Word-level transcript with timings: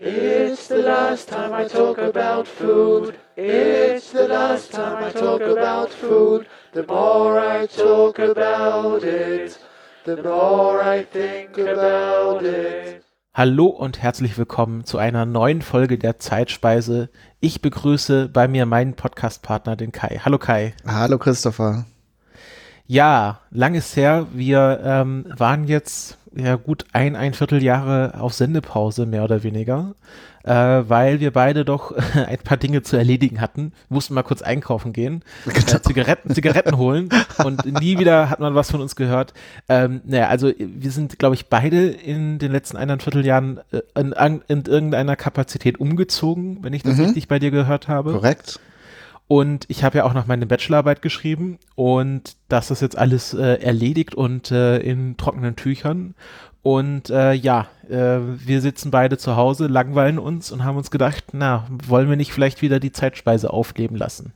It's 0.00 0.68
the 0.68 0.76
last 0.76 1.28
time 1.28 1.52
I 1.52 1.66
talk 1.66 1.98
about 1.98 2.46
food. 2.46 3.14
It's 3.34 4.12
the 4.12 4.28
last 4.28 4.70
time 4.70 5.02
I 5.02 5.10
talk 5.10 5.40
about 5.40 5.90
food. 5.90 6.46
The 6.72 6.84
more 6.86 7.40
I 7.40 7.66
talk 7.66 8.20
about 8.20 9.02
it, 9.02 9.58
the 10.04 10.22
more 10.22 10.80
I 10.80 11.04
think 11.04 11.58
about 11.58 12.44
it. 12.44 13.02
Hallo 13.34 13.66
und 13.66 14.00
herzlich 14.00 14.38
willkommen 14.38 14.84
zu 14.84 14.98
einer 14.98 15.26
neuen 15.26 15.62
Folge 15.62 15.98
der 15.98 16.18
Zeitspeise. 16.18 17.10
Ich 17.40 17.60
begrüße 17.60 18.28
bei 18.28 18.46
mir 18.46 18.66
meinen 18.66 18.94
Podcastpartner, 18.94 19.74
den 19.74 19.90
Kai. 19.90 20.20
Hallo 20.24 20.38
Kai. 20.38 20.74
Hallo 20.86 21.18
Christopher. 21.18 21.86
Ja, 22.86 23.40
lang 23.50 23.74
ist 23.74 23.96
her. 23.96 24.28
Wir 24.32 24.80
ähm, 24.84 25.26
waren 25.36 25.64
jetzt 25.64 26.18
ja 26.38 26.56
gut 26.56 26.84
ein, 26.92 27.16
ein 27.16 27.34
Vierteljahre 27.34 28.14
auf 28.18 28.32
Sendepause, 28.32 29.06
mehr 29.06 29.24
oder 29.24 29.42
weniger, 29.42 29.94
äh, 30.44 30.52
weil 30.52 31.20
wir 31.20 31.32
beide 31.32 31.64
doch 31.64 31.92
ein 32.14 32.38
paar 32.38 32.56
Dinge 32.56 32.82
zu 32.82 32.96
erledigen 32.96 33.40
hatten. 33.40 33.72
Wir 33.88 33.94
mussten 33.94 34.14
mal 34.14 34.22
kurz 34.22 34.42
einkaufen 34.42 34.92
gehen, 34.92 35.22
äh, 35.46 35.52
genau. 35.52 35.78
Zigaretten, 35.78 36.34
Zigaretten 36.34 36.76
holen 36.76 37.08
und 37.44 37.80
nie 37.80 37.98
wieder 37.98 38.30
hat 38.30 38.40
man 38.40 38.54
was 38.54 38.70
von 38.70 38.80
uns 38.80 38.96
gehört. 38.96 39.34
Ähm, 39.68 40.00
naja, 40.04 40.28
also 40.28 40.52
wir 40.58 40.90
sind, 40.90 41.18
glaube 41.18 41.34
ich, 41.34 41.46
beide 41.46 41.88
in 41.88 42.38
den 42.38 42.52
letzten 42.52 42.76
eineinhalb 42.76 43.02
Vierteljahren 43.02 43.60
äh, 43.72 43.80
in, 44.00 44.42
in, 44.48 44.62
irgendeiner 44.64 45.16
Kapazität 45.16 45.80
umgezogen, 45.80 46.58
wenn 46.62 46.72
ich 46.72 46.82
das 46.82 46.96
mhm. 46.96 47.04
richtig 47.04 47.28
bei 47.28 47.38
dir 47.38 47.50
gehört 47.50 47.88
habe. 47.88 48.12
Korrekt. 48.12 48.60
Und 49.28 49.66
ich 49.68 49.84
habe 49.84 49.98
ja 49.98 50.04
auch 50.04 50.14
noch 50.14 50.26
meine 50.26 50.46
Bachelorarbeit 50.46 51.02
geschrieben 51.02 51.58
und 51.74 52.36
das 52.48 52.70
ist 52.70 52.80
jetzt 52.80 52.96
alles 52.96 53.34
äh, 53.34 53.60
erledigt 53.60 54.14
und 54.14 54.50
äh, 54.50 54.78
in 54.78 55.18
trockenen 55.18 55.54
Tüchern. 55.54 56.14
Und 56.62 57.10
äh, 57.10 57.34
ja, 57.34 57.68
äh, 57.88 58.20
wir 58.20 58.62
sitzen 58.62 58.90
beide 58.90 59.18
zu 59.18 59.36
Hause, 59.36 59.66
langweilen 59.66 60.18
uns 60.18 60.50
und 60.50 60.64
haben 60.64 60.78
uns 60.78 60.90
gedacht, 60.90 61.24
na, 61.32 61.66
wollen 61.86 62.08
wir 62.08 62.16
nicht 62.16 62.32
vielleicht 62.32 62.62
wieder 62.62 62.80
die 62.80 62.90
Zeitspeise 62.90 63.52
aufleben 63.52 63.98
lassen? 63.98 64.32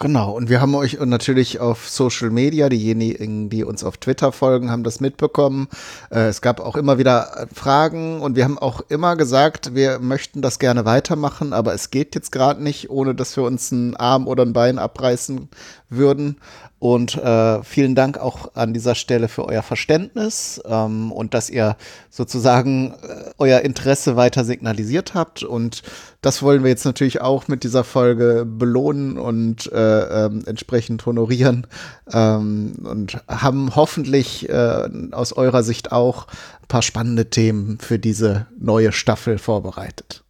Genau, 0.00 0.30
und 0.30 0.48
wir 0.48 0.60
haben 0.60 0.76
euch 0.76 0.96
natürlich 1.00 1.58
auf 1.58 1.88
Social 1.88 2.30
Media, 2.30 2.68
diejenigen, 2.68 3.50
die 3.50 3.64
uns 3.64 3.82
auf 3.82 3.96
Twitter 3.96 4.30
folgen, 4.30 4.70
haben 4.70 4.84
das 4.84 5.00
mitbekommen. 5.00 5.66
Äh, 6.10 6.28
es 6.28 6.40
gab 6.40 6.60
auch 6.60 6.76
immer 6.76 6.98
wieder 6.98 7.48
Fragen 7.52 8.20
und 8.20 8.36
wir 8.36 8.44
haben 8.44 8.58
auch 8.60 8.80
immer 8.88 9.16
gesagt, 9.16 9.74
wir 9.74 9.98
möchten 9.98 10.40
das 10.40 10.60
gerne 10.60 10.84
weitermachen, 10.84 11.52
aber 11.52 11.74
es 11.74 11.90
geht 11.90 12.14
jetzt 12.14 12.30
gerade 12.30 12.62
nicht, 12.62 12.90
ohne 12.90 13.12
dass 13.16 13.36
wir 13.36 13.42
uns 13.42 13.72
einen 13.72 13.96
Arm 13.96 14.28
oder 14.28 14.44
ein 14.44 14.52
Bein 14.52 14.78
abreißen 14.78 15.48
würden. 15.90 16.36
Und 16.80 17.16
äh, 17.16 17.62
vielen 17.64 17.96
Dank 17.96 18.18
auch 18.18 18.54
an 18.54 18.72
dieser 18.72 18.94
Stelle 18.94 19.26
für 19.26 19.44
euer 19.44 19.62
Verständnis 19.62 20.60
ähm, 20.64 21.10
und 21.10 21.34
dass 21.34 21.50
ihr 21.50 21.76
sozusagen 22.08 22.94
äh, 23.02 23.30
euer 23.38 23.60
Interesse 23.60 24.14
weiter 24.14 24.44
signalisiert 24.44 25.14
habt. 25.14 25.42
Und 25.42 25.82
das 26.22 26.40
wollen 26.40 26.62
wir 26.62 26.70
jetzt 26.70 26.84
natürlich 26.84 27.20
auch 27.20 27.48
mit 27.48 27.64
dieser 27.64 27.82
Folge 27.82 28.46
belohnen 28.46 29.18
und 29.18 29.72
äh, 29.72 30.26
ähm, 30.26 30.44
entsprechend 30.46 31.04
honorieren 31.04 31.66
ähm, 32.12 32.74
und 32.84 33.18
haben 33.26 33.74
hoffentlich 33.74 34.48
äh, 34.48 34.88
aus 35.10 35.32
eurer 35.32 35.64
Sicht 35.64 35.90
auch 35.90 36.28
ein 36.62 36.68
paar 36.68 36.82
spannende 36.82 37.28
Themen 37.28 37.78
für 37.80 37.98
diese 37.98 38.46
neue 38.56 38.92
Staffel 38.92 39.38
vorbereitet. 39.38 40.22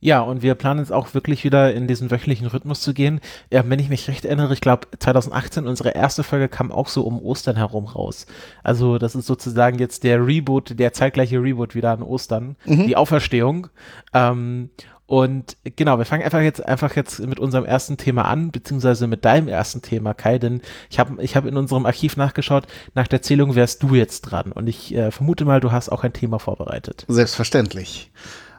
Ja, 0.00 0.20
und 0.20 0.42
wir 0.42 0.54
planen 0.54 0.80
jetzt 0.80 0.92
auch 0.92 1.12
wirklich 1.14 1.42
wieder 1.42 1.74
in 1.74 1.88
diesen 1.88 2.10
wöchentlichen 2.10 2.46
Rhythmus 2.46 2.80
zu 2.80 2.94
gehen. 2.94 3.20
Ja, 3.52 3.68
wenn 3.68 3.80
ich 3.80 3.88
mich 3.88 4.06
recht 4.08 4.24
erinnere, 4.24 4.52
ich 4.52 4.60
glaube 4.60 4.86
2018, 4.96 5.66
unsere 5.66 5.90
erste 5.90 6.22
Folge 6.22 6.48
kam 6.48 6.70
auch 6.70 6.88
so 6.88 7.02
um 7.02 7.20
Ostern 7.20 7.56
herum 7.56 7.86
raus. 7.86 8.26
Also 8.62 8.98
das 8.98 9.16
ist 9.16 9.26
sozusagen 9.26 9.78
jetzt 9.78 10.04
der 10.04 10.24
Reboot, 10.24 10.78
der 10.78 10.92
zeitgleiche 10.92 11.42
Reboot 11.42 11.74
wieder 11.74 11.90
an 11.90 12.02
Ostern, 12.02 12.56
mhm. 12.64 12.86
die 12.86 12.96
Auferstehung. 12.96 13.68
Ähm, 14.14 14.70
und 15.08 15.56
genau, 15.64 15.96
wir 15.96 16.04
fangen 16.04 16.22
einfach 16.22 16.42
jetzt 16.42 16.64
einfach 16.64 16.94
jetzt 16.94 17.18
mit 17.20 17.40
unserem 17.40 17.64
ersten 17.64 17.96
Thema 17.96 18.26
an, 18.26 18.50
beziehungsweise 18.50 19.06
mit 19.06 19.24
deinem 19.24 19.48
ersten 19.48 19.80
Thema, 19.80 20.12
Kai, 20.12 20.38
denn 20.38 20.60
ich 20.90 20.98
habe 20.98 21.22
ich 21.22 21.34
hab 21.34 21.46
in 21.46 21.56
unserem 21.56 21.86
Archiv 21.86 22.18
nachgeschaut, 22.18 22.66
nach 22.94 23.08
der 23.08 23.22
Zählung 23.22 23.54
wärst 23.54 23.82
du 23.82 23.94
jetzt 23.94 24.20
dran. 24.20 24.52
Und 24.52 24.66
ich 24.66 24.94
äh, 24.94 25.10
vermute 25.10 25.46
mal, 25.46 25.60
du 25.60 25.72
hast 25.72 25.88
auch 25.88 26.04
ein 26.04 26.12
Thema 26.12 26.38
vorbereitet. 26.38 27.06
Selbstverständlich. 27.08 28.10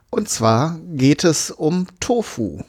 Und 0.09 0.29
zwar 0.29 0.79
geht 0.91 1.23
es 1.23 1.51
um 1.51 1.87
Tofu. 1.99 2.63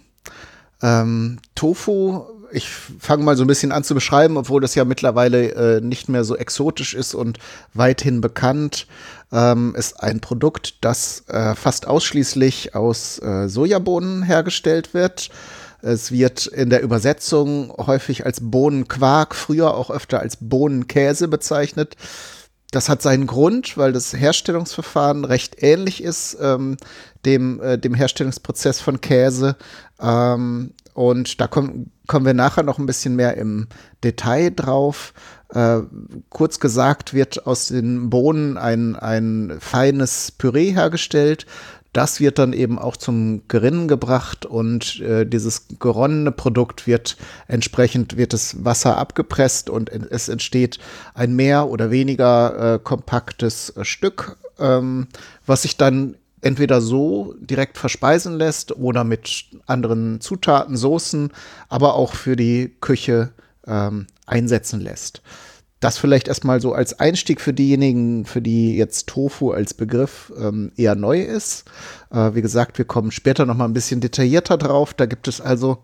Ähm, 0.82 1.38
Tofu, 1.54 2.24
ich 2.52 2.68
fange 2.68 3.22
mal 3.22 3.36
so 3.36 3.44
ein 3.44 3.46
bisschen 3.46 3.72
an 3.72 3.84
zu 3.84 3.94
beschreiben, 3.94 4.36
obwohl 4.36 4.60
das 4.60 4.74
ja 4.74 4.84
mittlerweile 4.84 5.52
äh, 5.52 5.80
nicht 5.80 6.08
mehr 6.08 6.24
so 6.24 6.36
exotisch 6.36 6.94
ist 6.94 7.14
und 7.14 7.38
weithin 7.74 8.20
bekannt, 8.20 8.86
ähm, 9.32 9.74
ist 9.76 10.02
ein 10.02 10.20
Produkt, 10.20 10.84
das 10.84 11.24
äh, 11.28 11.54
fast 11.54 11.86
ausschließlich 11.86 12.74
aus 12.74 13.20
äh, 13.20 13.48
Sojabohnen 13.48 14.22
hergestellt 14.22 14.94
wird. 14.94 15.30
Es 15.82 16.12
wird 16.12 16.46
in 16.46 16.68
der 16.68 16.82
Übersetzung 16.82 17.72
häufig 17.78 18.26
als 18.26 18.40
Bohnenquark, 18.42 19.34
früher 19.34 19.74
auch 19.74 19.90
öfter 19.90 20.20
als 20.20 20.36
Bohnenkäse 20.38 21.28
bezeichnet. 21.28 21.96
Das 22.70 22.88
hat 22.88 23.02
seinen 23.02 23.26
Grund, 23.26 23.76
weil 23.76 23.92
das 23.92 24.12
Herstellungsverfahren 24.12 25.24
recht 25.24 25.62
ähnlich 25.62 26.02
ist 26.02 26.36
ähm, 26.40 26.76
dem, 27.24 27.60
äh, 27.60 27.78
dem 27.78 27.94
Herstellungsprozess 27.94 28.80
von 28.80 29.00
Käse. 29.00 29.56
Ähm, 30.00 30.72
und 30.94 31.40
da 31.40 31.46
kommen, 31.46 31.90
kommen 32.06 32.26
wir 32.26 32.34
nachher 32.34 32.62
noch 32.62 32.78
ein 32.78 32.86
bisschen 32.86 33.16
mehr 33.16 33.36
im 33.36 33.66
Detail 34.04 34.50
drauf. 34.50 35.12
Äh, 35.48 35.80
kurz 36.28 36.60
gesagt 36.60 37.12
wird 37.12 37.46
aus 37.46 37.68
den 37.68 38.10
Bohnen 38.10 38.56
ein, 38.56 38.96
ein 38.96 39.56
feines 39.60 40.30
Püree 40.32 40.72
hergestellt. 40.72 41.46
Das 41.92 42.20
wird 42.20 42.38
dann 42.38 42.52
eben 42.52 42.78
auch 42.78 42.96
zum 42.96 43.42
Gerinnen 43.48 43.88
gebracht 43.88 44.46
und 44.46 45.00
äh, 45.00 45.26
dieses 45.26 45.66
geronnene 45.80 46.30
Produkt 46.30 46.86
wird 46.86 47.16
entsprechend 47.48 48.16
wird 48.16 48.32
das 48.32 48.64
Wasser 48.64 48.96
abgepresst 48.96 49.68
und 49.68 49.90
es 49.90 50.28
entsteht 50.28 50.78
ein 51.14 51.34
mehr 51.34 51.68
oder 51.68 51.90
weniger 51.90 52.74
äh, 52.74 52.78
kompaktes 52.78 53.70
äh, 53.70 53.84
Stück, 53.84 54.36
ähm, 54.60 55.08
was 55.46 55.62
sich 55.62 55.76
dann 55.76 56.16
entweder 56.42 56.80
so 56.80 57.34
direkt 57.40 57.76
verspeisen 57.76 58.34
lässt 58.34 58.76
oder 58.76 59.02
mit 59.02 59.46
anderen 59.66 60.20
Zutaten, 60.20 60.76
Soßen, 60.76 61.32
aber 61.68 61.94
auch 61.94 62.14
für 62.14 62.36
die 62.36 62.76
Küche 62.80 63.30
ähm, 63.66 64.06
einsetzen 64.26 64.80
lässt. 64.80 65.22
Das 65.80 65.96
vielleicht 65.96 66.28
erstmal 66.28 66.60
so 66.60 66.74
als 66.74 67.00
Einstieg 67.00 67.40
für 67.40 67.54
diejenigen, 67.54 68.26
für 68.26 68.42
die 68.42 68.76
jetzt 68.76 69.08
Tofu 69.08 69.50
als 69.52 69.72
Begriff 69.72 70.30
ähm, 70.38 70.72
eher 70.76 70.94
neu 70.94 71.22
ist. 71.22 71.64
Äh, 72.10 72.34
wie 72.34 72.42
gesagt, 72.42 72.76
wir 72.76 72.84
kommen 72.84 73.10
später 73.10 73.46
noch 73.46 73.56
mal 73.56 73.64
ein 73.64 73.72
bisschen 73.72 74.02
detaillierter 74.02 74.58
drauf. 74.58 74.92
Da 74.92 75.06
gibt 75.06 75.26
es 75.26 75.40
also 75.40 75.78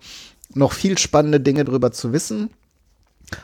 noch 0.53 0.73
viel 0.73 0.99
spannende 0.99 1.41
Dinge 1.41 1.65
drüber 1.65 1.93
zu 1.93 2.13
wissen. 2.13 2.51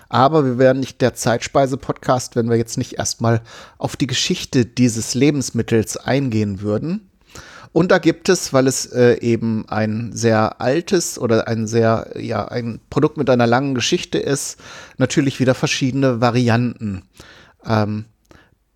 Aber 0.08 0.44
wir 0.44 0.58
wären 0.58 0.80
nicht 0.80 1.00
der 1.00 1.14
Zeitspeise-Podcast, 1.14 2.36
wenn 2.36 2.50
wir 2.50 2.56
jetzt 2.56 2.78
nicht 2.78 2.98
erstmal 2.98 3.41
auf 3.78 3.96
die 3.96 4.06
Geschichte 4.06 4.66
dieses 4.66 5.14
Lebensmittels 5.14 5.96
eingehen 5.96 6.60
würden. 6.60 7.08
Und 7.72 7.91
da 7.91 7.99
gibt 7.99 8.28
es, 8.28 8.53
weil 8.53 8.66
es 8.66 8.87
äh, 8.87 9.15
eben 9.21 9.66
ein 9.69 10.12
sehr 10.12 10.60
altes 10.60 11.19
oder 11.19 11.49
ein 11.49 11.66
sehr, 11.66 12.12
ja, 12.19 12.47
ein 12.47 12.81
Produkt 12.91 13.16
mit 13.16 13.31
einer 13.31 13.47
langen 13.47 13.75
Geschichte 13.75 14.19
ist, 14.19 14.59
natürlich 14.99 15.41
wieder 15.41 15.55
verschiedene 15.55 16.21
Varianten. 16.21 17.03
Ähm, 17.65 18.05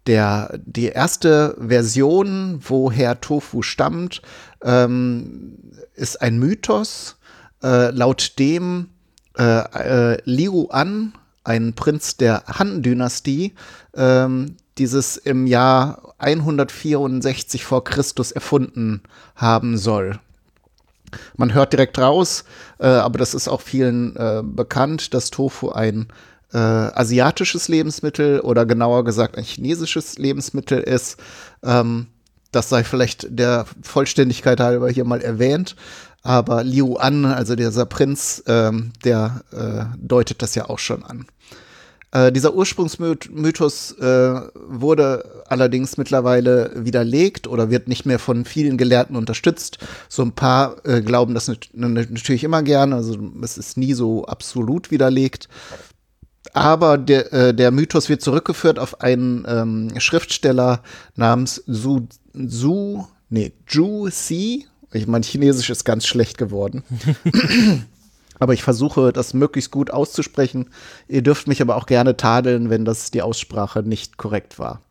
der, 0.06 0.58
die 0.64 0.86
erste 0.86 1.56
Version, 1.58 2.60
woher 2.66 3.20
Tofu 3.20 3.62
stammt, 3.62 4.22
ähm, 4.62 5.58
ist 5.94 6.22
ein 6.22 6.38
Mythos, 6.38 7.16
äh, 7.62 7.90
laut 7.90 8.38
dem 8.38 8.90
äh, 9.36 10.14
äh, 10.14 10.18
Liu 10.24 10.68
An, 10.68 11.12
ein 11.44 11.74
Prinz 11.74 12.16
der 12.16 12.44
Han-Dynastie, 12.46 13.54
ähm, 13.94 14.56
dieses 14.78 15.16
im 15.16 15.46
Jahr 15.46 16.14
164 16.18 17.64
vor 17.64 17.84
Christus 17.84 18.32
erfunden 18.32 19.02
haben 19.34 19.76
soll. 19.78 20.18
Man 21.36 21.54
hört 21.54 21.72
direkt 21.72 21.98
raus, 21.98 22.44
äh, 22.78 22.86
aber 22.86 23.18
das 23.18 23.34
ist 23.34 23.48
auch 23.48 23.60
vielen 23.60 24.16
äh, 24.16 24.42
bekannt, 24.44 25.14
dass 25.14 25.30
Tofu 25.30 25.70
ein 25.70 26.08
äh, 26.52 26.58
asiatisches 26.58 27.68
Lebensmittel 27.68 28.40
oder 28.40 28.66
genauer 28.66 29.04
gesagt 29.04 29.36
ein 29.36 29.44
chinesisches 29.44 30.18
Lebensmittel 30.18 30.80
ist. 30.80 31.18
Ähm, 31.62 32.08
das 32.52 32.68
sei 32.68 32.84
vielleicht 32.84 33.26
der 33.30 33.66
Vollständigkeit 33.82 34.60
halber 34.60 34.88
hier 34.90 35.04
mal 35.04 35.20
erwähnt. 35.20 35.76
Aber 36.22 36.64
Liu 36.64 36.96
An, 36.96 37.24
also 37.24 37.54
dieser 37.54 37.86
Prinz, 37.86 38.42
ähm, 38.46 38.92
der 39.04 39.42
äh, 39.52 39.96
deutet 39.98 40.42
das 40.42 40.54
ja 40.54 40.68
auch 40.68 40.78
schon 40.78 41.04
an. 41.04 41.26
Äh, 42.16 42.32
dieser 42.32 42.54
Ursprungsmythos 42.54 43.92
äh, 43.92 44.40
wurde 44.54 45.42
allerdings 45.48 45.98
mittlerweile 45.98 46.72
widerlegt 46.74 47.46
oder 47.46 47.70
wird 47.70 47.88
nicht 47.88 48.06
mehr 48.06 48.18
von 48.18 48.46
vielen 48.46 48.78
Gelehrten 48.78 49.16
unterstützt. 49.16 49.78
So 50.08 50.22
ein 50.22 50.32
paar 50.32 50.76
äh, 50.86 51.02
glauben 51.02 51.34
das 51.34 51.48
natürlich 51.74 52.44
immer 52.44 52.62
gern, 52.62 52.94
also 52.94 53.18
es 53.42 53.58
ist 53.58 53.76
nie 53.76 53.92
so 53.92 54.24
absolut 54.24 54.90
widerlegt. 54.90 55.48
Aber 56.54 56.96
der, 56.96 57.32
äh, 57.34 57.54
der 57.54 57.70
Mythos 57.70 58.08
wird 58.08 58.22
zurückgeführt 58.22 58.78
auf 58.78 59.02
einen 59.02 59.44
ähm, 59.46 60.00
Schriftsteller 60.00 60.82
namens 61.16 61.62
Su, 61.66 62.06
Su 62.32 63.04
nee, 63.28 63.52
Zhu 63.66 64.08
Si. 64.08 64.66
Ich 64.92 65.06
mein 65.06 65.22
Chinesisch 65.22 65.68
ist 65.68 65.84
ganz 65.84 66.06
schlecht 66.06 66.38
geworden. 66.38 66.82
aber 68.38 68.52
ich 68.52 68.62
versuche, 68.62 69.12
das 69.12 69.34
möglichst 69.34 69.70
gut 69.70 69.90
auszusprechen. 69.90 70.70
Ihr 71.08 71.22
dürft 71.22 71.48
mich 71.48 71.60
aber 71.62 71.76
auch 71.76 71.86
gerne 71.86 72.16
tadeln, 72.16 72.70
wenn 72.70 72.84
das 72.84 73.10
die 73.10 73.22
Aussprache 73.22 73.82
nicht 73.82 74.16
korrekt 74.16 74.58
war. 74.58 74.82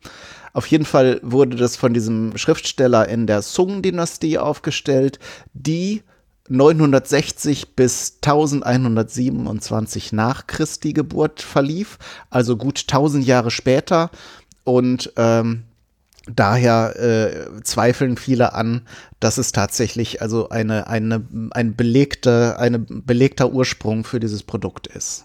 Auf 0.52 0.66
jeden 0.68 0.86
Fall 0.86 1.20
wurde 1.22 1.56
das 1.56 1.76
von 1.76 1.92
diesem 1.92 2.36
Schriftsteller 2.38 3.08
in 3.08 3.26
der 3.26 3.42
Sung-Dynastie 3.42 4.38
aufgestellt, 4.38 5.18
die 5.52 6.02
960 6.48 7.76
bis 7.76 8.18
1127 8.24 10.12
nach 10.12 10.46
Christi 10.46 10.92
Geburt 10.94 11.42
verlief, 11.42 11.98
also 12.30 12.56
gut 12.56 12.84
1000 12.88 13.26
Jahre 13.26 13.50
später. 13.50 14.10
Und 14.64 15.12
ähm, 15.16 15.64
daher 16.26 16.96
äh, 16.96 17.62
zweifeln 17.62 18.16
viele 18.16 18.52
an, 18.54 18.82
dass 19.20 19.38
es 19.38 19.52
tatsächlich 19.52 20.22
also 20.22 20.48
eine, 20.48 20.88
eine, 20.88 21.26
ein 21.52 21.76
belegte, 21.76 22.58
eine 22.58 22.78
belegter 22.78 23.52
Ursprung 23.52 24.04
für 24.04 24.20
dieses 24.20 24.42
Produkt 24.42 24.86
ist. 24.86 25.24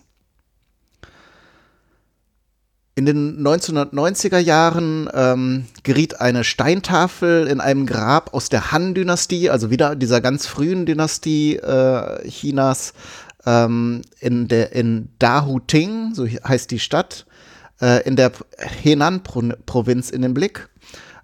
In 2.93 3.05
den 3.05 3.41
1990er 3.41 4.37
Jahren 4.37 5.09
ähm, 5.13 5.65
geriet 5.83 6.19
eine 6.19 6.43
Steintafel 6.43 7.47
in 7.47 7.61
einem 7.61 7.85
Grab 7.85 8.33
aus 8.33 8.49
der 8.49 8.71
Han-Dynastie, 8.71 9.49
also 9.49 9.71
wieder 9.71 9.95
dieser 9.95 10.19
ganz 10.19 10.45
frühen 10.45 10.85
Dynastie 10.85 11.55
äh, 11.55 12.27
Chinas, 12.27 12.93
ähm, 13.45 14.01
in, 14.19 14.47
der, 14.47 14.73
in 14.73 15.09
Dahuting, 15.19 16.13
so 16.13 16.27
heißt 16.27 16.69
die 16.69 16.79
Stadt, 16.79 17.25
äh, 17.81 18.07
in 18.07 18.15
der 18.15 18.31
Henan-Provinz 18.57 20.09
in 20.09 20.21
den 20.21 20.33
Blick, 20.33 20.69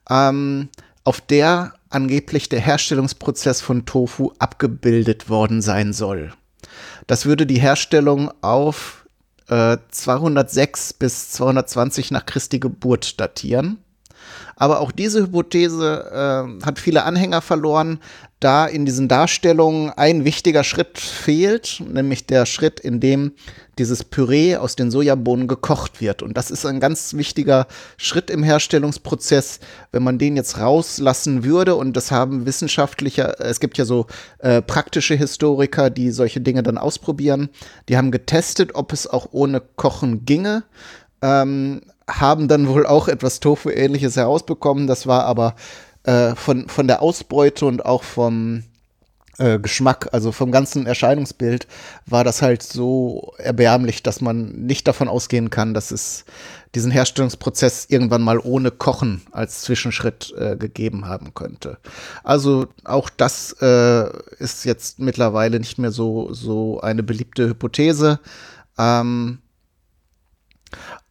ähm, 0.09 0.69
auf 1.03 1.21
der 1.21 1.73
angeblich 1.89 2.49
der 2.49 2.59
Herstellungsprozess 2.59 3.61
von 3.61 3.85
Tofu 3.85 4.33
abgebildet 4.39 5.29
worden 5.29 5.61
sein 5.61 5.93
soll. 5.93 6.33
Das 7.07 7.25
würde 7.25 7.45
die 7.45 7.59
Herstellung 7.59 8.31
auf 8.41 9.05
206 9.47 10.91
äh, 10.91 10.95
bis 10.99 11.29
220 11.31 12.11
nach 12.11 12.25
Christi 12.25 12.59
Geburt 12.59 13.19
datieren. 13.19 13.77
Aber 14.57 14.81
auch 14.81 14.91
diese 14.91 15.21
Hypothese 15.21 16.57
äh, 16.59 16.65
hat 16.65 16.79
viele 16.79 17.03
Anhänger 17.03 17.41
verloren, 17.41 17.99
da 18.39 18.67
in 18.67 18.85
diesen 18.85 19.07
Darstellungen 19.07 19.89
ein 19.91 20.23
wichtiger 20.23 20.63
Schritt 20.63 20.99
fehlt, 20.99 21.81
nämlich 21.87 22.27
der 22.27 22.45
Schritt, 22.45 22.79
in 22.79 22.99
dem 22.99 23.31
dieses 23.79 24.03
Püree 24.03 24.57
aus 24.57 24.75
den 24.75 24.91
Sojabohnen 24.91 25.47
gekocht 25.47 26.01
wird. 26.01 26.21
Und 26.21 26.37
das 26.37 26.51
ist 26.51 26.65
ein 26.65 26.79
ganz 26.79 27.13
wichtiger 27.15 27.67
Schritt 27.97 28.29
im 28.29 28.43
Herstellungsprozess. 28.43 29.59
Wenn 29.91 30.03
man 30.03 30.19
den 30.19 30.35
jetzt 30.35 30.59
rauslassen 30.59 31.43
würde, 31.43 31.75
und 31.75 31.93
das 31.97 32.11
haben 32.11 32.45
Wissenschaftliche, 32.45 33.39
es 33.39 33.59
gibt 33.59 33.77
ja 33.77 33.85
so 33.85 34.05
äh, 34.39 34.61
praktische 34.61 35.15
Historiker, 35.15 35.89
die 35.89 36.11
solche 36.11 36.41
Dinge 36.41 36.63
dann 36.63 36.77
ausprobieren, 36.77 37.49
die 37.89 37.97
haben 37.97 38.11
getestet, 38.11 38.75
ob 38.75 38.93
es 38.93 39.07
auch 39.07 39.29
ohne 39.31 39.61
Kochen 39.61 40.25
ginge. 40.25 40.63
Ähm, 41.21 41.81
haben 42.09 42.47
dann 42.47 42.67
wohl 42.67 42.85
auch 42.85 43.07
etwas 43.07 43.39
Tofu-ähnliches 43.39 44.15
herausbekommen. 44.15 44.87
Das 44.87 45.07
war 45.07 45.25
aber 45.25 45.55
äh, 46.03 46.35
von, 46.35 46.69
von 46.69 46.87
der 46.87 47.01
Ausbeute 47.01 47.65
und 47.65 47.85
auch 47.85 48.03
vom 48.03 48.63
äh, 49.37 49.59
Geschmack, 49.59 50.09
also 50.13 50.31
vom 50.31 50.51
ganzen 50.51 50.85
Erscheinungsbild, 50.85 51.67
war 52.05 52.23
das 52.23 52.41
halt 52.41 52.63
so 52.63 53.33
erbärmlich, 53.37 54.03
dass 54.03 54.21
man 54.21 54.51
nicht 54.65 54.87
davon 54.87 55.07
ausgehen 55.07 55.49
kann, 55.49 55.73
dass 55.73 55.91
es 55.91 56.25
diesen 56.75 56.91
Herstellungsprozess 56.91 57.85
irgendwann 57.89 58.21
mal 58.21 58.39
ohne 58.39 58.71
Kochen 58.71 59.21
als 59.31 59.61
Zwischenschritt 59.61 60.33
äh, 60.37 60.55
gegeben 60.57 61.05
haben 61.05 61.33
könnte. 61.33 61.77
Also 62.23 62.67
auch 62.83 63.09
das 63.09 63.53
äh, 63.61 64.09
ist 64.39 64.65
jetzt 64.65 64.99
mittlerweile 64.99 65.59
nicht 65.59 65.77
mehr 65.77 65.91
so, 65.91 66.33
so 66.33 66.79
eine 66.81 67.03
beliebte 67.03 67.47
Hypothese. 67.47 68.19
Ähm, 68.77 69.39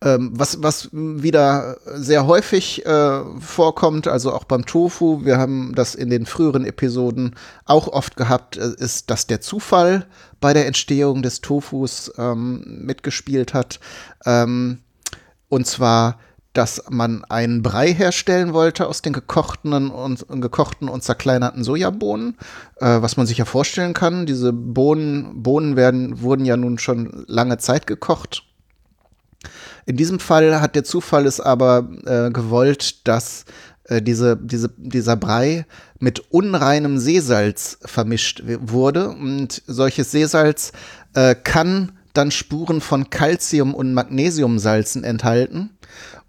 ähm, 0.02 0.32
was, 0.34 0.62
was 0.62 0.90
wieder 0.92 1.78
sehr 1.86 2.26
häufig 2.26 2.84
äh, 2.84 3.20
vorkommt, 3.40 4.08
also 4.08 4.32
auch 4.32 4.44
beim 4.44 4.66
Tofu, 4.66 5.24
wir 5.24 5.38
haben 5.38 5.74
das 5.74 5.94
in 5.94 6.10
den 6.10 6.26
früheren 6.26 6.66
Episoden 6.66 7.34
auch 7.64 7.88
oft 7.88 8.16
gehabt, 8.16 8.58
äh, 8.58 8.72
ist, 8.76 9.10
dass 9.10 9.26
der 9.26 9.40
Zufall 9.40 10.06
bei 10.40 10.52
der 10.52 10.66
Entstehung 10.66 11.22
des 11.22 11.40
Tofus 11.40 12.12
ähm, 12.18 12.82
mitgespielt 12.84 13.54
hat. 13.54 13.80
Ähm, 14.26 14.80
und 15.48 15.66
zwar, 15.66 16.18
dass 16.52 16.84
man 16.90 17.24
einen 17.24 17.62
Brei 17.62 17.92
herstellen 17.92 18.52
wollte 18.52 18.88
aus 18.88 19.00
den 19.00 19.14
gekochten 19.14 19.72
und, 19.72 20.26
gekochten 20.28 20.90
und 20.90 21.04
zerkleinerten 21.04 21.64
Sojabohnen, 21.64 22.36
äh, 22.80 23.00
was 23.00 23.16
man 23.16 23.26
sich 23.26 23.38
ja 23.38 23.46
vorstellen 23.46 23.94
kann. 23.94 24.26
Diese 24.26 24.52
Bohnen, 24.52 25.42
Bohnen 25.42 25.74
werden, 25.76 26.20
wurden 26.20 26.44
ja 26.44 26.58
nun 26.58 26.78
schon 26.78 27.24
lange 27.28 27.56
Zeit 27.56 27.86
gekocht 27.86 28.45
in 29.86 29.96
diesem 29.96 30.18
Fall 30.18 30.60
hat 30.60 30.74
der 30.74 30.84
Zufall 30.84 31.26
es 31.26 31.40
aber 31.40 31.88
äh, 32.04 32.30
gewollt, 32.30 33.06
dass 33.06 33.44
äh, 33.84 34.02
diese, 34.02 34.36
diese, 34.36 34.70
dieser 34.76 35.16
Brei 35.16 35.64
mit 36.00 36.32
unreinem 36.32 36.98
Seesalz 36.98 37.78
vermischt 37.84 38.42
wurde. 38.60 39.10
Und 39.10 39.62
solches 39.66 40.10
Seesalz 40.10 40.72
äh, 41.14 41.34
kann 41.34 41.92
dann 42.12 42.30
Spuren 42.30 42.80
von 42.80 43.10
Calcium- 43.10 43.74
und 43.74 43.94
Magnesiumsalzen 43.94 45.04
enthalten. 45.04 45.70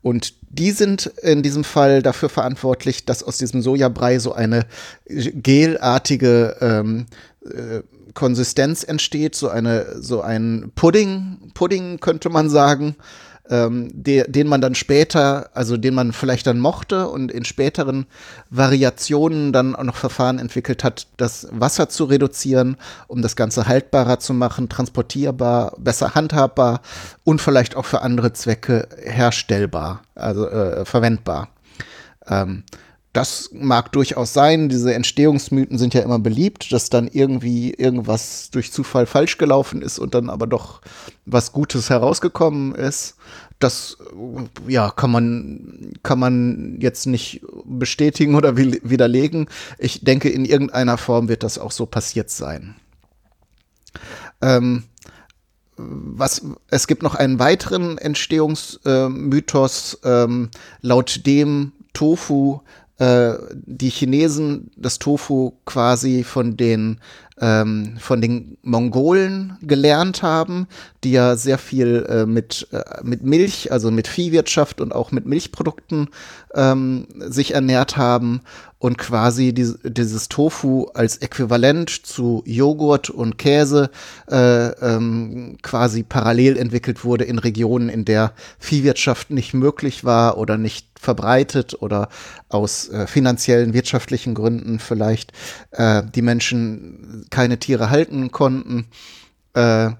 Und 0.01 0.35
die 0.49 0.71
sind 0.71 1.07
in 1.21 1.41
diesem 1.41 1.63
Fall 1.63 2.01
dafür 2.01 2.29
verantwortlich, 2.29 3.05
dass 3.05 3.23
aus 3.23 3.37
diesem 3.37 3.61
Sojabrei 3.61 4.19
so 4.19 4.33
eine 4.33 4.65
gelartige 5.07 6.55
ähm, 6.61 7.07
äh, 7.43 7.81
Konsistenz 8.13 8.83
entsteht, 8.83 9.35
so 9.35 9.49
eine 9.49 10.01
so 10.01 10.21
ein 10.21 10.71
Pudding, 10.75 11.51
Pudding 11.53 11.99
könnte 11.99 12.29
man 12.29 12.49
sagen, 12.49 12.95
ähm, 13.49 13.89
der, 13.93 14.27
den 14.27 14.47
man 14.47 14.61
dann 14.61 14.75
später, 14.75 15.49
also 15.53 15.77
den 15.77 15.93
man 15.93 16.13
vielleicht 16.13 16.47
dann 16.47 16.59
mochte 16.59 17.07
und 17.07 17.31
in 17.31 17.45
späteren 17.45 18.05
Variationen 18.49 19.53
dann 19.53 19.75
auch 19.75 19.83
noch 19.83 19.95
Verfahren 19.95 20.39
entwickelt 20.39 20.83
hat, 20.83 21.07
das 21.17 21.47
Wasser 21.51 21.89
zu 21.89 22.05
reduzieren, 22.05 22.77
um 23.07 23.21
das 23.21 23.35
Ganze 23.35 23.67
haltbarer 23.67 24.19
zu 24.19 24.33
machen, 24.33 24.69
transportierbar, 24.69 25.73
besser 25.77 26.15
handhabbar 26.15 26.81
und 27.23 27.41
vielleicht 27.41 27.75
auch 27.75 27.85
für 27.85 28.01
andere 28.01 28.33
Zwecke 28.33 28.87
herstellbar, 29.03 30.01
also 30.15 30.47
äh, 30.47 30.85
verwendbar. 30.85 31.49
Ähm, 32.27 32.63
das 33.17 33.49
mag 33.51 33.91
durchaus 33.93 34.31
sein. 34.31 34.69
Diese 34.69 34.93
Entstehungsmythen 34.93 35.79
sind 35.79 35.95
ja 35.95 36.01
immer 36.01 36.19
beliebt, 36.19 36.71
dass 36.71 36.91
dann 36.91 37.07
irgendwie 37.07 37.73
irgendwas 37.73 38.51
durch 38.51 38.71
Zufall 38.71 39.07
falsch 39.07 39.39
gelaufen 39.39 39.81
ist 39.81 39.97
und 39.97 40.13
dann 40.13 40.29
aber 40.29 40.45
doch 40.45 40.81
was 41.25 41.51
Gutes 41.51 41.89
herausgekommen 41.89 42.75
ist. 42.75 43.15
Das 43.57 43.97
ja, 44.67 44.91
kann 44.91 45.09
man, 45.09 45.93
kann 46.03 46.19
man 46.19 46.77
jetzt 46.79 47.07
nicht 47.07 47.41
bestätigen 47.65 48.35
oder 48.35 48.55
widerlegen. 48.55 49.49
Ich 49.79 50.03
denke, 50.03 50.29
in 50.29 50.45
irgendeiner 50.45 50.99
Form 50.99 51.27
wird 51.27 51.41
das 51.41 51.57
auch 51.57 51.71
so 51.71 51.87
passiert 51.87 52.29
sein. 52.29 52.75
Ähm, 54.43 54.83
was, 55.75 56.43
es 56.69 56.85
gibt 56.85 57.01
noch 57.01 57.15
einen 57.15 57.39
weiteren 57.39 57.97
Entstehungsmythos, 57.97 60.01
äh, 60.03 60.23
ähm, 60.23 60.51
laut 60.81 61.25
dem 61.25 61.71
Tofu 61.93 62.59
äh, 62.99 63.33
die 63.51 63.89
Chinesen 63.89 64.71
das 64.75 64.99
Tofu 64.99 65.53
quasi 65.65 66.23
von 66.23 66.57
den 66.57 66.99
ähm, 67.39 67.97
von 67.99 68.19
den 68.19 68.57
Mongolen 68.63 69.57
gelernt 69.61 70.23
haben, 70.23 70.67
die 71.03 71.11
ja 71.11 71.35
sehr 71.35 71.57
viel 71.57 72.05
äh, 72.09 72.25
mit, 72.25 72.67
äh, 72.71 72.83
mit 73.03 73.23
Milch, 73.23 73.71
also 73.71 73.91
mit 73.91 74.07
Viehwirtschaft 74.07 74.81
und 74.81 74.93
auch 74.93 75.11
mit 75.11 75.25
Milchprodukten 75.27 76.09
ähm, 76.55 77.07
sich 77.19 77.53
ernährt 77.53 77.95
haben 77.95 78.41
und 78.79 78.97
quasi 78.97 79.53
die, 79.53 79.71
dieses 79.83 80.29
Tofu 80.29 80.87
als 80.93 81.17
Äquivalent 81.17 81.89
zu 81.89 82.43
Joghurt 82.45 83.09
und 83.09 83.37
Käse 83.37 83.89
äh, 84.29 84.67
ähm, 84.67 85.57
quasi 85.61 86.03
parallel 86.03 86.57
entwickelt 86.57 87.03
wurde 87.03 87.23
in 87.23 87.39
Regionen, 87.39 87.89
in 87.89 88.05
der 88.05 88.33
Viehwirtschaft 88.59 89.29
nicht 89.29 89.53
möglich 89.53 90.03
war 90.03 90.37
oder 90.37 90.57
nicht 90.57 90.86
verbreitet 90.99 91.81
oder 91.81 92.09
aus 92.49 92.89
äh, 92.89 93.07
finanziellen, 93.07 93.73
wirtschaftlichen 93.73 94.33
Gründen 94.33 94.79
vielleicht 94.79 95.31
äh, 95.71 96.03
die 96.15 96.21
Menschen 96.21 97.25
keine 97.29 97.59
Tiere 97.59 97.89
halten 97.89 98.31
konnten. 98.31 98.87
Äh, 99.53 99.91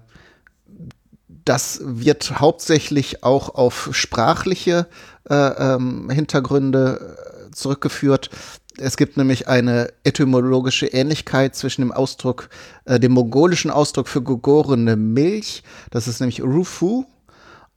das 1.44 1.80
wird 1.82 2.40
hauptsächlich 2.40 3.22
auch 3.22 3.54
auf 3.54 3.88
sprachliche 3.92 4.86
äh, 5.30 5.34
ähm, 5.34 6.10
Hintergründe 6.10 7.16
äh, 7.48 7.50
zurückgeführt. 7.52 8.30
Es 8.76 8.96
gibt 8.96 9.16
nämlich 9.16 9.48
eine 9.48 9.92
etymologische 10.04 10.86
Ähnlichkeit 10.86 11.56
zwischen 11.56 11.80
dem 11.80 11.92
Ausdruck, 11.92 12.48
äh, 12.84 13.00
dem 13.00 13.12
mongolischen 13.12 13.70
Ausdruck 13.70 14.08
für 14.08 14.22
gegorene 14.22 14.96
Milch, 14.96 15.62
das 15.90 16.06
ist 16.06 16.20
nämlich 16.20 16.42
Rufu, 16.42 17.06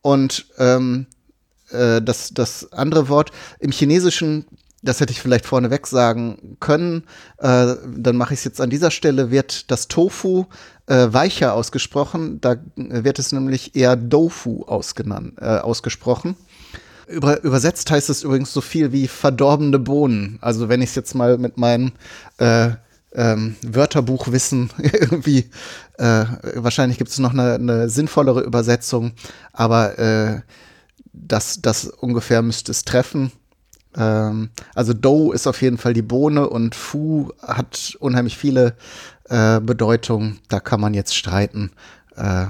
und 0.01 0.47
ähm, 0.57 1.07
äh, 1.71 2.01
das, 2.01 2.33
das 2.33 2.71
andere 2.71 3.09
Wort 3.09 3.31
im 3.59 3.71
Chinesischen 3.71 4.45
das 4.83 4.99
hätte 4.99 5.13
ich 5.13 5.21
vielleicht 5.21 5.45
vorneweg 5.45 5.85
sagen 5.85 6.57
können, 6.59 7.03
äh, 7.37 7.75
dann 7.85 8.17
mache 8.17 8.33
ich 8.33 8.39
es 8.39 8.45
jetzt 8.45 8.61
an 8.61 8.71
dieser 8.71 8.89
Stelle, 8.89 9.29
wird 9.29 9.69
das 9.69 9.87
Tofu 9.87 10.45
äh, 10.87 11.07
weicher 11.11 11.53
ausgesprochen. 11.53 12.41
Da 12.41 12.55
wird 12.75 13.19
es 13.19 13.31
nämlich 13.31 13.75
eher 13.75 13.95
Dofu 13.95 14.63
ausgenannt, 14.63 15.33
äh, 15.39 15.59
ausgesprochen. 15.59 16.35
Über, 17.07 17.43
übersetzt 17.43 17.91
heißt 17.91 18.09
es 18.09 18.23
übrigens 18.23 18.53
so 18.53 18.61
viel 18.61 18.91
wie 18.91 19.07
verdorbene 19.07 19.77
Bohnen. 19.77 20.39
Also 20.41 20.69
wenn 20.69 20.81
ich 20.81 20.89
es 20.89 20.95
jetzt 20.95 21.13
mal 21.13 21.37
mit 21.37 21.57
meinem 21.57 21.91
äh, 22.37 22.71
ähm, 23.13 23.55
Wörterbuchwissen 23.61 24.71
irgendwie, 24.77 25.49
äh, 25.97 26.25
wahrscheinlich 26.55 26.97
gibt 26.97 27.11
es 27.11 27.19
noch 27.19 27.33
eine, 27.33 27.55
eine, 27.55 27.89
sinnvollere 27.89 28.41
Übersetzung, 28.41 29.11
aber 29.51 29.99
äh, 29.99 30.41
das, 31.13 31.61
das 31.61 31.85
ungefähr 31.85 32.41
müsste 32.41 32.71
es 32.71 32.83
treffen. 32.83 33.31
Ähm, 33.95 34.49
also 34.73 34.93
Dough 34.93 35.33
ist 35.33 35.47
auf 35.47 35.61
jeden 35.61 35.77
Fall 35.77 35.93
die 35.93 36.01
Bohne 36.01 36.49
und 36.49 36.75
Fu 36.75 37.31
hat 37.41 37.95
unheimlich 37.99 38.37
viele 38.37 38.75
äh, 39.29 39.59
Bedeutungen. 39.59 40.39
Da 40.47 40.59
kann 40.59 40.81
man 40.81 40.93
jetzt 40.93 41.15
streiten, 41.15 41.71
äh, 42.15 42.47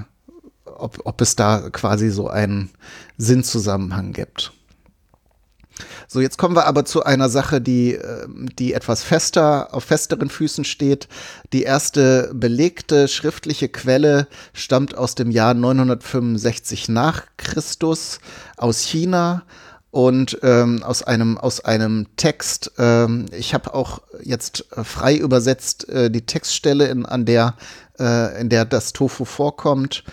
ob, 0.66 1.00
ob 1.06 1.22
es 1.22 1.36
da 1.36 1.70
quasi 1.72 2.10
so 2.10 2.28
einen 2.28 2.70
Sinnzusammenhang 3.18 4.14
gibt. 4.14 4.54
So, 6.08 6.22
jetzt 6.22 6.38
kommen 6.38 6.56
wir 6.56 6.66
aber 6.66 6.86
zu 6.86 7.04
einer 7.04 7.30
Sache, 7.30 7.62
die, 7.62 7.94
ähm, 7.94 8.50
die 8.58 8.74
etwas 8.74 9.04
fester, 9.04 9.74
auf 9.74 9.84
festeren 9.84 10.30
Füßen 10.30 10.64
steht. 10.64 11.08
Die 11.54 11.64
erste 11.64 12.32
belegte 12.34 13.08
schriftliche 13.08 13.70
Quelle 13.70 14.28
stammt 14.54 14.98
aus 14.98 15.16
dem 15.16 15.32
Jahr 15.32 15.54
965 15.54 16.90
nach 16.90 17.24
Christus 17.38 18.20
aus 18.58 18.82
China 18.82 19.44
und 19.92 20.40
ähm, 20.42 20.82
aus 20.84 21.04
einem 21.04 21.38
aus 21.38 21.64
einem 21.64 22.08
Text. 22.16 22.72
Ähm, 22.78 23.26
ich 23.32 23.54
habe 23.54 23.74
auch 23.74 24.02
jetzt 24.24 24.66
frei 24.72 25.18
übersetzt 25.18 25.88
äh, 25.90 26.10
die 26.10 26.26
Textstelle, 26.26 26.88
in, 26.88 27.06
an 27.06 27.26
der 27.26 27.56
äh, 28.00 28.40
in 28.40 28.50
der 28.50 28.66
das 28.66 28.94
Tofu 28.94 29.26
vorkommt. 29.26 30.06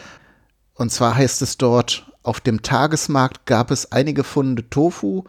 Und 0.75 0.91
zwar 0.91 1.15
heißt 1.15 1.43
es 1.43 1.57
dort: 1.59 2.11
Auf 2.25 2.41
dem 2.41 2.63
Tagesmarkt 2.63 3.47
gab 3.47 3.71
es 3.71 3.93
einige 3.93 4.25
Funde 4.25 4.69
Tofu. 4.69 5.25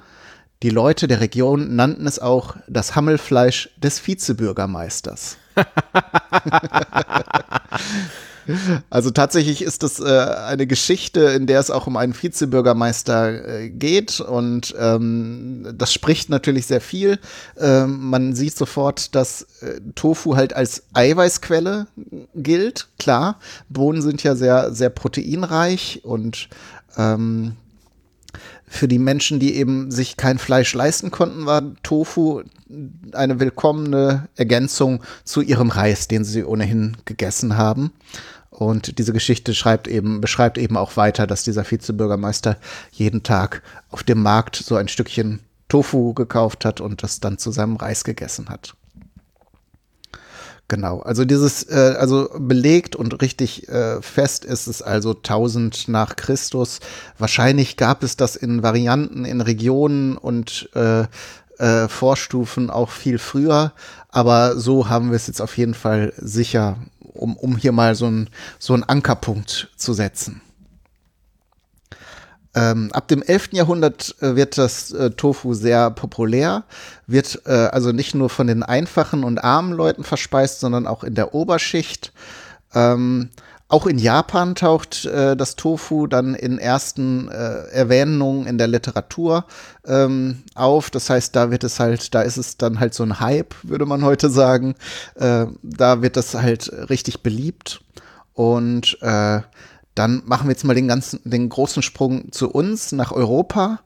Die 0.62 0.70
Leute 0.70 1.08
der 1.08 1.22
Region 1.22 1.78
nannten 1.78 2.06
es 2.06 2.20
auch 2.20 2.58
das 2.68 2.96
Hammelfleisch 2.96 3.70
des 3.78 4.06
Vizebürgermeisters. 4.06 5.38
Also 8.90 9.12
tatsächlich 9.12 9.62
ist 9.62 9.84
das 9.84 10.00
äh, 10.00 10.06
eine 10.06 10.66
Geschichte, 10.66 11.20
in 11.20 11.46
der 11.46 11.60
es 11.60 11.70
auch 11.70 11.86
um 11.86 11.98
einen 11.98 12.16
Vizebürgermeister 12.20 13.48
äh, 13.48 13.70
geht 13.70 14.22
und 14.22 14.74
ähm, 14.80 15.68
das 15.78 15.94
spricht 15.94 16.30
natürlich 16.30 16.66
sehr 16.66 16.82
viel. 16.82 17.20
Ähm, 17.60 18.10
man 18.10 18.34
sieht 18.34 18.58
sofort, 18.58 19.14
dass 19.14 19.44
äh, 19.62 19.80
Tofu 19.94 20.36
halt 20.36 20.54
als 20.54 20.84
Eiweißquelle 20.94 21.86
gilt. 22.34 22.88
Klar, 22.98 23.40
Bohnen 23.70 24.02
sind 24.02 24.24
ja 24.24 24.36
sehr, 24.36 24.74
sehr 24.74 24.90
proteinreich 24.90 26.02
und 26.04 26.50
ähm, 26.98 27.56
für 28.70 28.88
die 28.88 29.00
Menschen, 29.00 29.40
die 29.40 29.56
eben 29.56 29.92
sich 29.92 30.16
kein 30.16 30.38
Fleisch 30.38 30.74
leisten 30.74 31.12
konnten, 31.12 31.46
war 31.46 31.64
Tofu 31.84 32.44
eine 33.14 33.40
willkommene 33.40 34.30
Ergänzung 34.36 35.04
zu 35.24 35.42
ihrem 35.42 35.70
Reis, 35.70 36.08
den 36.08 36.24
sie 36.24 36.44
ohnehin 36.44 36.96
gegessen 37.06 37.58
haben. 37.58 37.92
Und 38.52 39.00
diese 39.00 39.14
Geschichte 39.14 39.54
schreibt 39.54 39.88
eben, 39.88 40.22
beschreibt 40.22 40.58
eben 40.58 40.78
auch 40.78 40.98
weiter, 40.98 41.26
dass 41.26 41.44
dieser 41.44 41.70
Vizebürgermeister 41.70 42.58
jeden 42.92 43.24
Tag 43.24 43.64
auf 43.90 44.04
dem 44.04 44.22
Markt 44.22 44.56
so 44.58 44.76
ein 44.76 44.88
Stückchen 44.88 45.40
Tofu 45.68 46.14
gekauft 46.14 46.66
hat 46.66 46.82
und 46.82 47.04
das 47.04 47.20
dann 47.20 47.38
zu 47.38 47.52
seinem 47.52 47.76
Reis 47.76 48.04
gegessen 48.04 48.50
hat. 48.50 48.76
Genau, 50.70 51.00
also 51.00 51.26
dieses, 51.26 51.64
äh, 51.64 51.96
also 51.98 52.30
belegt 52.38 52.96
und 52.96 53.22
richtig 53.24 53.68
äh, 53.70 54.04
fest 54.04 54.46
ist 54.46 54.68
es 54.68 54.84
also 54.84 55.16
1000 55.16 55.88
nach 55.88 56.16
Christus. 56.16 56.80
Wahrscheinlich 57.18 57.76
gab 57.76 58.04
es 58.04 58.18
das 58.18 58.36
in 58.36 58.62
Varianten, 58.62 59.26
in 59.26 59.42
Regionen 59.42 60.16
und 60.16 60.70
äh, 60.76 61.06
äh, 61.58 61.88
Vorstufen 61.88 62.70
auch 62.70 62.92
viel 62.92 63.18
früher, 63.18 63.74
aber 64.10 64.60
so 64.60 64.90
haben 64.90 65.10
wir 65.10 65.16
es 65.16 65.26
jetzt 65.26 65.42
auf 65.42 65.58
jeden 65.58 65.74
Fall 65.74 66.14
sicher 66.18 66.78
um, 67.00 67.36
um 67.36 67.58
hier 67.58 67.72
mal 67.72 67.96
so, 67.96 68.06
ein, 68.06 68.30
so 68.60 68.76
einen 68.76 68.84
Ankerpunkt 68.84 69.72
zu 69.76 69.94
setzen. 69.94 70.42
Ähm, 72.56 72.90
ab 72.94 73.08
dem 73.08 73.22
11. 73.22 73.50
Jahrhundert 73.52 74.16
äh, 74.22 74.36
wird 74.36 74.58
das 74.58 74.92
äh, 74.92 75.12
Tofu 75.12 75.54
sehr 75.54 75.92
populär, 75.92 76.64
wird 77.06 77.44
äh, 77.46 77.52
also 77.52 77.92
nicht 77.92 78.16
nur 78.16 78.30
von 78.30 78.48
den 78.48 78.64
einfachen 78.64 79.24
und 79.24 79.38
armen 79.44 79.72
Leuten 79.72 80.04
verspeist, 80.04 80.60
sondern 80.60 80.88
auch 80.88 81.04
in 81.04 81.14
der 81.14 81.36
Oberschicht. 81.36 82.12
Ähm, 82.74 83.30
auch 83.68 83.86
in 83.86 84.00
Japan 84.00 84.56
taucht 84.56 85.06
äh, 85.06 85.38
das 85.38 85.56
Tofu 85.56 86.08
dann 86.08 86.34
in 86.34 86.58
ersten 86.58 87.30
äh, 87.30 87.68
Erwähnungen 87.68 88.48
in 88.48 88.58
der 88.58 88.68
Literatur 88.68 89.46
ähm, 89.86 90.42
auf. 90.56 90.90
Das 90.90 91.08
heißt, 91.12 91.36
da 91.36 91.52
wird 91.52 91.64
es 91.64 91.80
halt, 91.80 92.16
da 92.16 92.24
ist 92.24 92.38
es 92.38 92.58
dann 92.58 92.80
halt 92.80 92.96
so 92.96 93.04
ein 93.04 93.20
Hype, 93.20 93.54
würde 93.62 93.86
man 93.86 94.04
heute 94.04 94.32
sagen. 94.32 94.74
Äh, 95.14 95.46
da 95.62 96.02
wird 96.02 96.18
das 96.18 96.34
halt 96.34 96.72
richtig 96.90 97.22
beliebt. 97.22 97.82
Und 98.34 98.98
dann 100.00 100.24
machen 100.26 100.48
wir 100.48 100.54
jetzt 100.54 100.64
mal 100.64 100.76
den 100.76 100.88
ganzen, 100.88 101.20
den 101.26 101.50
großen 101.50 101.84
Sprung 101.84 102.32
zu 102.32 102.50
uns 102.50 102.94
nach 102.94 103.12
Europa. 103.12 103.82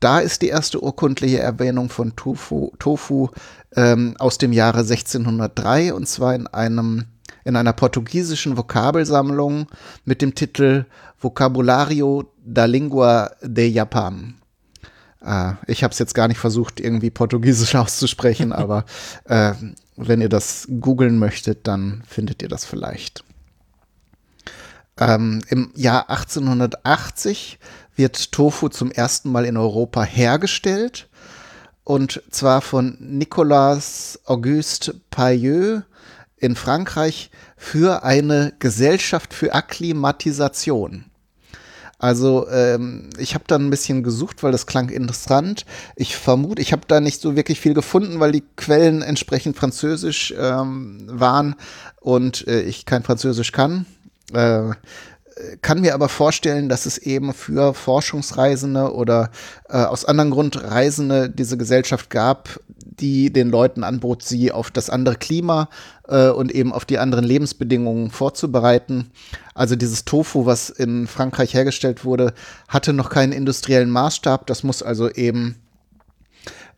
Da 0.00 0.18
ist 0.18 0.42
die 0.42 0.48
erste 0.48 0.82
urkundliche 0.82 1.38
Erwähnung 1.38 1.88
von 1.88 2.16
Tofu, 2.16 2.72
Tofu 2.80 3.28
ähm, 3.76 4.16
aus 4.18 4.38
dem 4.38 4.52
Jahre 4.52 4.80
1603 4.80 5.94
und 5.94 6.08
zwar 6.08 6.34
in 6.34 6.48
einem 6.48 7.04
in 7.44 7.54
einer 7.54 7.72
portugiesischen 7.72 8.56
Vokabelsammlung 8.56 9.68
mit 10.04 10.20
dem 10.20 10.34
Titel 10.34 10.84
Vocabulario 11.20 12.24
da 12.44 12.64
Lingua 12.64 13.30
de 13.40 13.68
Japan. 13.68 14.34
Äh, 15.24 15.52
ich 15.68 15.84
habe 15.84 15.92
es 15.92 16.00
jetzt 16.00 16.14
gar 16.14 16.26
nicht 16.26 16.38
versucht, 16.38 16.80
irgendwie 16.80 17.10
portugiesisch 17.10 17.74
auszusprechen, 17.76 18.52
aber 18.52 18.84
äh, 19.26 19.52
wenn 19.94 20.20
ihr 20.20 20.28
das 20.28 20.66
googeln 20.80 21.20
möchtet, 21.20 21.68
dann 21.68 22.02
findet 22.08 22.42
ihr 22.42 22.48
das 22.48 22.64
vielleicht. 22.64 23.22
Ähm, 24.98 25.42
Im 25.48 25.72
Jahr 25.74 26.10
1880 26.10 27.58
wird 27.96 28.32
Tofu 28.32 28.68
zum 28.68 28.90
ersten 28.90 29.30
Mal 29.30 29.44
in 29.44 29.56
Europa 29.56 30.02
hergestellt. 30.02 31.08
Und 31.84 32.22
zwar 32.30 32.60
von 32.60 32.96
Nicolas 33.00 34.20
Auguste 34.26 34.94
Pailleux 35.10 35.82
in 36.36 36.56
Frankreich 36.56 37.30
für 37.56 38.04
eine 38.04 38.52
Gesellschaft 38.58 39.34
für 39.34 39.54
Akklimatisation. 39.54 41.04
Also 41.98 42.48
ähm, 42.50 43.10
ich 43.16 43.34
habe 43.34 43.44
da 43.46 43.54
ein 43.54 43.70
bisschen 43.70 44.02
gesucht, 44.02 44.42
weil 44.42 44.50
das 44.50 44.66
klang 44.66 44.88
interessant. 44.88 45.64
Ich 45.94 46.16
vermute, 46.16 46.60
ich 46.60 46.72
habe 46.72 46.82
da 46.88 47.00
nicht 47.00 47.20
so 47.20 47.36
wirklich 47.36 47.60
viel 47.60 47.74
gefunden, 47.74 48.18
weil 48.18 48.32
die 48.32 48.42
Quellen 48.56 49.02
entsprechend 49.02 49.56
französisch 49.56 50.34
ähm, 50.36 50.98
waren 51.06 51.54
und 52.00 52.46
äh, 52.48 52.62
ich 52.62 52.86
kein 52.86 53.04
Französisch 53.04 53.52
kann. 53.52 53.86
Äh, 54.32 54.70
kann 55.60 55.80
mir 55.80 55.94
aber 55.94 56.08
vorstellen, 56.08 56.68
dass 56.68 56.86
es 56.86 56.98
eben 56.98 57.32
für 57.32 57.74
Forschungsreisende 57.74 58.92
oder 58.94 59.30
äh, 59.68 59.78
aus 59.78 60.04
anderen 60.04 60.30
Grund 60.30 60.62
Reisende 60.62 61.30
diese 61.30 61.56
Gesellschaft 61.56 62.10
gab, 62.10 62.60
die 62.76 63.32
den 63.32 63.50
Leuten 63.50 63.84
anbot, 63.84 64.22
sie 64.22 64.52
auf 64.52 64.70
das 64.70 64.90
andere 64.90 65.16
Klima 65.16 65.68
äh, 66.06 66.28
und 66.28 66.52
eben 66.52 66.72
auf 66.72 66.84
die 66.84 66.98
anderen 66.98 67.24
Lebensbedingungen 67.24 68.10
vorzubereiten. 68.10 69.10
Also 69.54 69.76
dieses 69.76 70.04
Tofu, 70.04 70.46
was 70.46 70.70
in 70.70 71.06
Frankreich 71.06 71.54
hergestellt 71.54 72.04
wurde, 72.04 72.34
hatte 72.68 72.92
noch 72.92 73.10
keinen 73.10 73.32
industriellen 73.32 73.90
Maßstab. 73.90 74.46
Das 74.46 74.62
muss 74.62 74.82
also 74.82 75.10
eben 75.10 75.61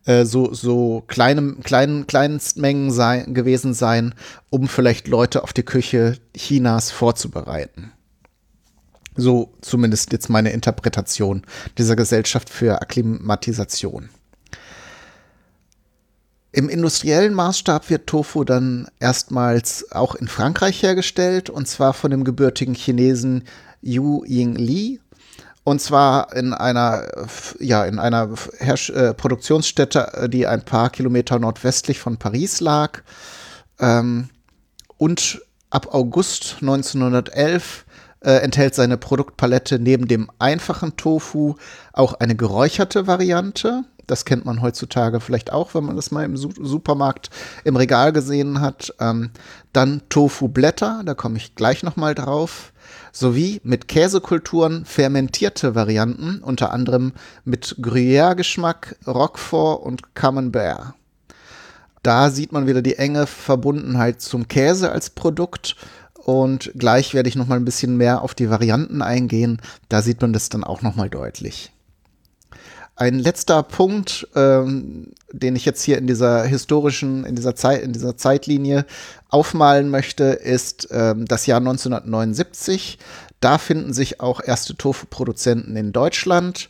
äh, 0.05 0.25
so, 0.25 0.53
so 0.53 1.03
kleine, 1.07 1.55
kleinen, 1.63 2.07
Kleinstmengen 2.07 2.91
sein, 2.91 3.33
gewesen 3.33 3.73
sein, 3.73 4.13
um 4.49 4.67
vielleicht 4.67 5.07
Leute 5.07 5.43
auf 5.43 5.53
die 5.53 5.63
Küche 5.63 6.17
Chinas 6.35 6.91
vorzubereiten. 6.91 7.91
So 9.15 9.53
zumindest 9.61 10.11
jetzt 10.11 10.29
meine 10.29 10.51
Interpretation 10.51 11.43
dieser 11.77 11.95
Gesellschaft 11.95 12.49
für 12.49 12.81
Akklimatisation. 12.81 14.09
Im 16.51 16.69
industriellen 16.69 17.33
Maßstab 17.33 17.89
wird 17.89 18.07
Tofu 18.07 18.45
dann 18.45 18.87
erstmals 18.99 19.91
auch 19.91 20.15
in 20.15 20.27
Frankreich 20.27 20.81
hergestellt 20.83 21.49
und 21.49 21.67
zwar 21.67 21.93
von 21.93 22.11
dem 22.11 22.23
gebürtigen 22.23 22.75
Chinesen 22.75 23.43
Yu 23.81 24.23
Ying 24.25 24.55
Li. 24.55 25.01
Und 25.65 25.81
zwar 25.81 26.31
in 26.35 26.53
einer, 26.53 27.07
ja, 27.59 27.85
in 27.85 27.97
einer 27.97 28.29
Herrsch 28.59 28.91
äh, 28.91 29.15
Produktionsstätte, 29.15 30.29
die 30.31 30.45
ein 30.45 30.63
paar 30.63 30.91
Kilometer 30.91 31.39
nordwestlich 31.39 31.99
von 31.99 32.17
Paris 32.17 32.59
lag. 32.61 33.01
Ähm, 33.79 34.29
und 34.97 35.41
ab 35.71 35.91
August 35.91 36.57
1911 36.61 37.85
äh, 38.21 38.33
enthält 38.41 38.75
seine 38.75 38.97
Produktpalette 38.97 39.79
neben 39.79 40.07
dem 40.07 40.29
einfachen 40.37 40.97
Tofu 40.97 41.55
auch 41.93 42.13
eine 42.13 42.35
geräucherte 42.35 43.07
Variante 43.07 43.85
Das 44.05 44.23
kennt 44.23 44.45
man 44.45 44.61
heutzutage 44.61 45.19
vielleicht 45.19 45.51
auch, 45.51 45.73
wenn 45.73 45.83
man 45.83 45.95
das 45.95 46.11
mal 46.11 46.25
im 46.25 46.37
Su 46.37 46.51
Supermarkt 46.61 47.31
im 47.63 47.75
Regal 47.75 48.13
gesehen 48.13 48.61
hat. 48.61 48.93
Ähm, 48.99 49.31
dann 49.73 50.03
Tofu-Blätter, 50.09 51.01
da 51.03 51.15
komme 51.15 51.37
ich 51.37 51.55
gleich 51.55 51.81
noch 51.81 51.95
mal 51.95 52.13
drauf. 52.13 52.71
Sowie 53.11 53.61
mit 53.63 53.87
Käsekulturen 53.87 54.85
fermentierte 54.85 55.75
Varianten, 55.75 56.39
unter 56.41 56.71
anderem 56.71 57.13
mit 57.43 57.77
Gruyère-Geschmack, 57.81 58.97
Roquefort 59.07 59.83
und 59.83 60.15
Camembert. 60.15 60.93
Da 62.03 62.29
sieht 62.29 62.51
man 62.51 62.67
wieder 62.67 62.81
die 62.81 62.97
enge 62.97 63.25
Verbundenheit 63.25 64.21
zum 64.21 64.47
Käse 64.47 64.91
als 64.91 65.09
Produkt 65.09 65.75
und 66.13 66.71
gleich 66.75 67.13
werde 67.13 67.29
ich 67.29 67.35
noch 67.35 67.47
mal 67.47 67.55
ein 67.55 67.65
bisschen 67.65 67.97
mehr 67.97 68.23
auf 68.23 68.33
die 68.33 68.49
Varianten 68.49 69.01
eingehen. 69.01 69.61
Da 69.89 70.01
sieht 70.01 70.21
man 70.21 70.33
das 70.33 70.49
dann 70.49 70.63
auch 70.63 70.81
noch 70.81 70.95
mal 70.95 71.09
deutlich. 71.09 71.71
Ein 72.97 73.19
letzter 73.19 73.61
Punkt, 73.61 74.27
ähm, 74.35 75.11
den 75.31 75.55
ich 75.57 75.65
jetzt 75.65 75.83
hier 75.83 75.97
in 75.97 76.07
dieser 76.07 76.43
historischen, 76.43 77.25
in 77.25 77.35
dieser 77.35 77.55
Zeit, 77.55 77.83
in 77.83 77.91
dieser 77.91 78.15
Zeitlinie 78.15 78.85
aufmalen 79.29 79.89
möchte, 79.89 80.23
ist 80.25 80.87
ähm, 80.91 81.25
das 81.25 81.45
Jahr 81.45 81.59
1979. 81.59 82.97
Da 83.41 83.57
finden 83.57 83.91
sich 83.91 84.21
auch 84.21 84.41
erste 84.41 84.77
Tofu-Produzenten 84.77 85.75
in 85.75 85.91
Deutschland. 85.91 86.69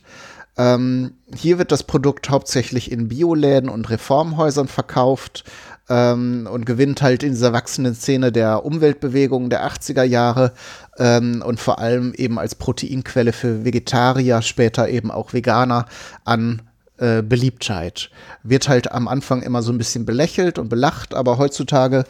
Ähm, 0.58 1.12
hier 1.32 1.58
wird 1.58 1.70
das 1.70 1.84
Produkt 1.84 2.28
hauptsächlich 2.28 2.90
in 2.90 3.08
Bioläden 3.08 3.68
und 3.68 3.88
Reformhäusern 3.88 4.68
verkauft 4.68 5.44
ähm, 5.88 6.48
und 6.50 6.66
gewinnt 6.66 7.02
halt 7.02 7.22
in 7.22 7.32
dieser 7.32 7.52
wachsenden 7.52 7.94
Szene 7.94 8.32
der 8.32 8.64
Umweltbewegung 8.64 9.50
der 9.50 9.66
80er 9.66 10.02
Jahre 10.02 10.52
ähm, 10.98 11.42
und 11.44 11.60
vor 11.60 11.78
allem 11.78 12.14
eben 12.14 12.38
als 12.38 12.54
Proteinquelle 12.54 13.32
für 13.32 13.64
Vegetarier, 13.64 14.42
später 14.42 14.88
eben 14.88 15.10
auch 15.10 15.32
Veganer 15.32 15.86
an 16.24 16.62
äh, 16.98 17.22
Beliebtheit. 17.22 18.10
Wird 18.42 18.68
halt 18.68 18.92
am 18.92 19.08
Anfang 19.08 19.42
immer 19.42 19.62
so 19.62 19.72
ein 19.72 19.78
bisschen 19.78 20.06
belächelt 20.06 20.58
und 20.58 20.68
belacht, 20.68 21.14
aber 21.14 21.38
heutzutage, 21.38 22.04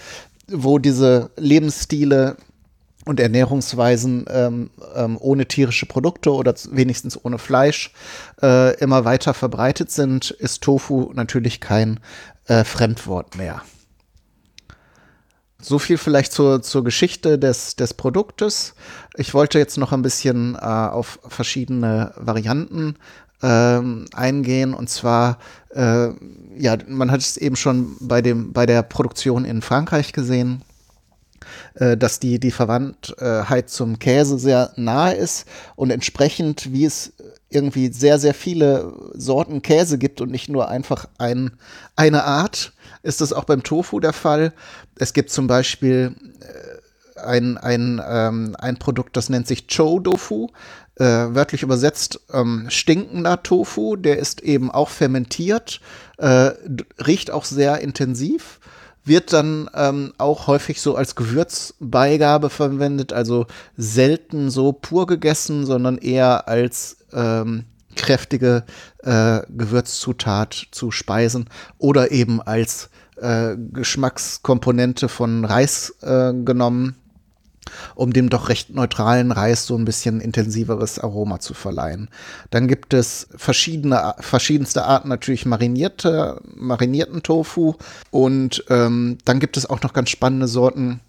wo 0.49 0.78
diese 0.78 1.31
Lebensstile 1.37 2.37
und 3.05 3.21
Ernährungsweisen 3.21 4.26
ähm, 4.28 4.71
ähm, 4.95 5.16
ohne 5.21 5.47
tierische 5.47 5.87
Produkte 5.87 6.33
oder 6.33 6.55
wenigstens 6.71 7.25
ohne 7.25 7.38
Fleisch 7.38 7.93
äh, 8.43 8.76
immer 8.78 9.05
weiter 9.05 9.33
verbreitet 9.33 9.90
sind, 9.90 10.31
ist 10.31 10.62
Tofu 10.62 11.12
natürlich 11.14 11.61
kein 11.61 12.00
äh, 12.47 12.64
Fremdwort 12.64 13.37
mehr. 13.37 13.62
So 15.66 15.80
viel 15.80 15.99
vielleicht 15.99 16.30
zur, 16.30 16.62
zur 16.62 16.85
Geschichte 16.85 17.40
des, 17.40 17.75
des 17.75 17.92
Produktes. 17.92 18.75
Ich 19.16 19.35
wollte 19.35 19.58
jetzt 19.58 19.78
noch 19.78 19.90
ein 19.90 20.02
bisschen 20.02 20.54
äh, 20.54 20.58
auf 20.58 21.18
verschiedene 21.26 22.12
Varianten 22.14 22.94
ähm, 23.42 24.04
eingehen. 24.14 24.75
Und 24.75 24.88
zwar, 24.88 25.38
äh, 25.75 26.11
ja, 26.56 26.76
man 26.87 27.11
hat 27.11 27.18
es 27.18 27.37
eben 27.37 27.56
schon 27.56 27.96
bei, 27.99 28.23
dem, 28.23 28.52
bei 28.52 28.64
der 28.64 28.85
Produktion 28.85 29.44
in 29.44 29.61
Frankreich 29.61 30.12
gesehen 30.12 30.62
äh, 31.75 31.96
dass 31.96 32.20
die, 32.20 32.38
die 32.38 32.52
Verwandtheit 32.52 33.68
zum 33.68 33.99
Käse 33.99 34.38
sehr 34.38 34.73
nahe 34.76 35.14
ist 35.14 35.46
und 35.75 35.90
entsprechend, 35.90 36.73
wie 36.73 36.85
es 36.85 37.12
irgendwie 37.49 37.92
sehr, 37.92 38.18
sehr 38.18 38.35
viele 38.35 38.92
Sorten 39.14 39.62
Käse 39.62 39.99
gibt 39.99 40.20
und 40.20 40.30
nicht 40.30 40.49
nur 40.49 40.68
einfach 40.68 41.06
ein, 41.18 41.52
eine 41.96 42.25
Art, 42.25 42.73
ist 43.06 43.20
das 43.20 43.32
auch 43.32 43.44
beim 43.44 43.62
Tofu 43.62 44.00
der 44.00 44.12
Fall. 44.12 44.52
Es 44.98 45.12
gibt 45.12 45.30
zum 45.30 45.46
Beispiel 45.46 46.14
äh, 46.40 47.20
ein, 47.20 47.56
ein, 47.56 48.02
ähm, 48.06 48.56
ein 48.58 48.78
Produkt, 48.78 49.16
das 49.16 49.28
nennt 49.28 49.46
sich 49.46 49.66
Cho-Dofu, 49.68 50.48
äh, 50.96 51.04
wörtlich 51.04 51.62
übersetzt 51.62 52.20
ähm, 52.32 52.66
stinkender 52.68 53.42
Tofu. 53.42 53.96
Der 53.96 54.18
ist 54.18 54.42
eben 54.42 54.70
auch 54.70 54.88
fermentiert, 54.88 55.80
äh, 56.18 56.50
riecht 56.98 57.30
auch 57.30 57.44
sehr 57.44 57.80
intensiv 57.80 58.60
wird 59.06 59.32
dann 59.32 59.70
ähm, 59.72 60.12
auch 60.18 60.48
häufig 60.48 60.80
so 60.80 60.96
als 60.96 61.14
Gewürzbeigabe 61.14 62.50
verwendet, 62.50 63.12
also 63.12 63.47
selten 63.76 64.50
so 64.50 64.73
pur 64.73 65.06
gegessen, 65.06 65.64
sondern 65.64 65.97
eher 65.97 66.49
als 66.49 66.97
ähm, 67.12 67.66
kräftige 67.95 68.64
äh, 69.04 69.40
Gewürzzutat 69.49 70.66
zu 70.73 70.90
Speisen 70.90 71.49
oder 71.78 72.10
eben 72.10 72.42
als 72.42 72.90
äh, 73.17 73.57
Geschmackskomponente 73.73 75.09
von 75.09 75.45
Reis 75.45 75.95
äh, 76.02 76.33
genommen 76.33 76.97
um 77.95 78.13
dem 78.13 78.29
doch 78.29 78.49
recht 78.49 78.71
neutralen 78.71 79.33
Reis 79.33 79.67
so 79.67 79.76
ein 79.76 79.85
bisschen 79.85 80.21
intensiveres 80.21 80.99
Aroma 80.99 81.41
zu 81.41 81.55
verleihen. 81.55 82.09
Dann 82.50 82.69
gibt 82.69 82.95
es 82.95 83.29
verschiedene, 83.37 84.15
verschiedenste 84.21 84.85
Arten 84.85 85.09
natürlich 85.09 85.47
marinierte, 85.47 86.41
marinierten 86.55 87.23
Tofu 87.23 87.75
und 88.11 88.65
ähm, 88.69 89.19
dann 89.25 89.41
gibt 89.41 89.57
es 89.57 89.69
auch 89.69 89.83
noch 89.83 89.93
ganz 89.93 90.11
spannende 90.11 90.49
Sorten, 90.49 91.00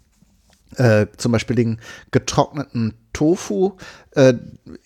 äh, 0.76 1.06
zum 1.16 1.32
Beispiel 1.32 1.56
den 1.56 1.80
getrockneten 2.10 2.94
Tofu. 3.12 3.72
Äh, 4.12 4.34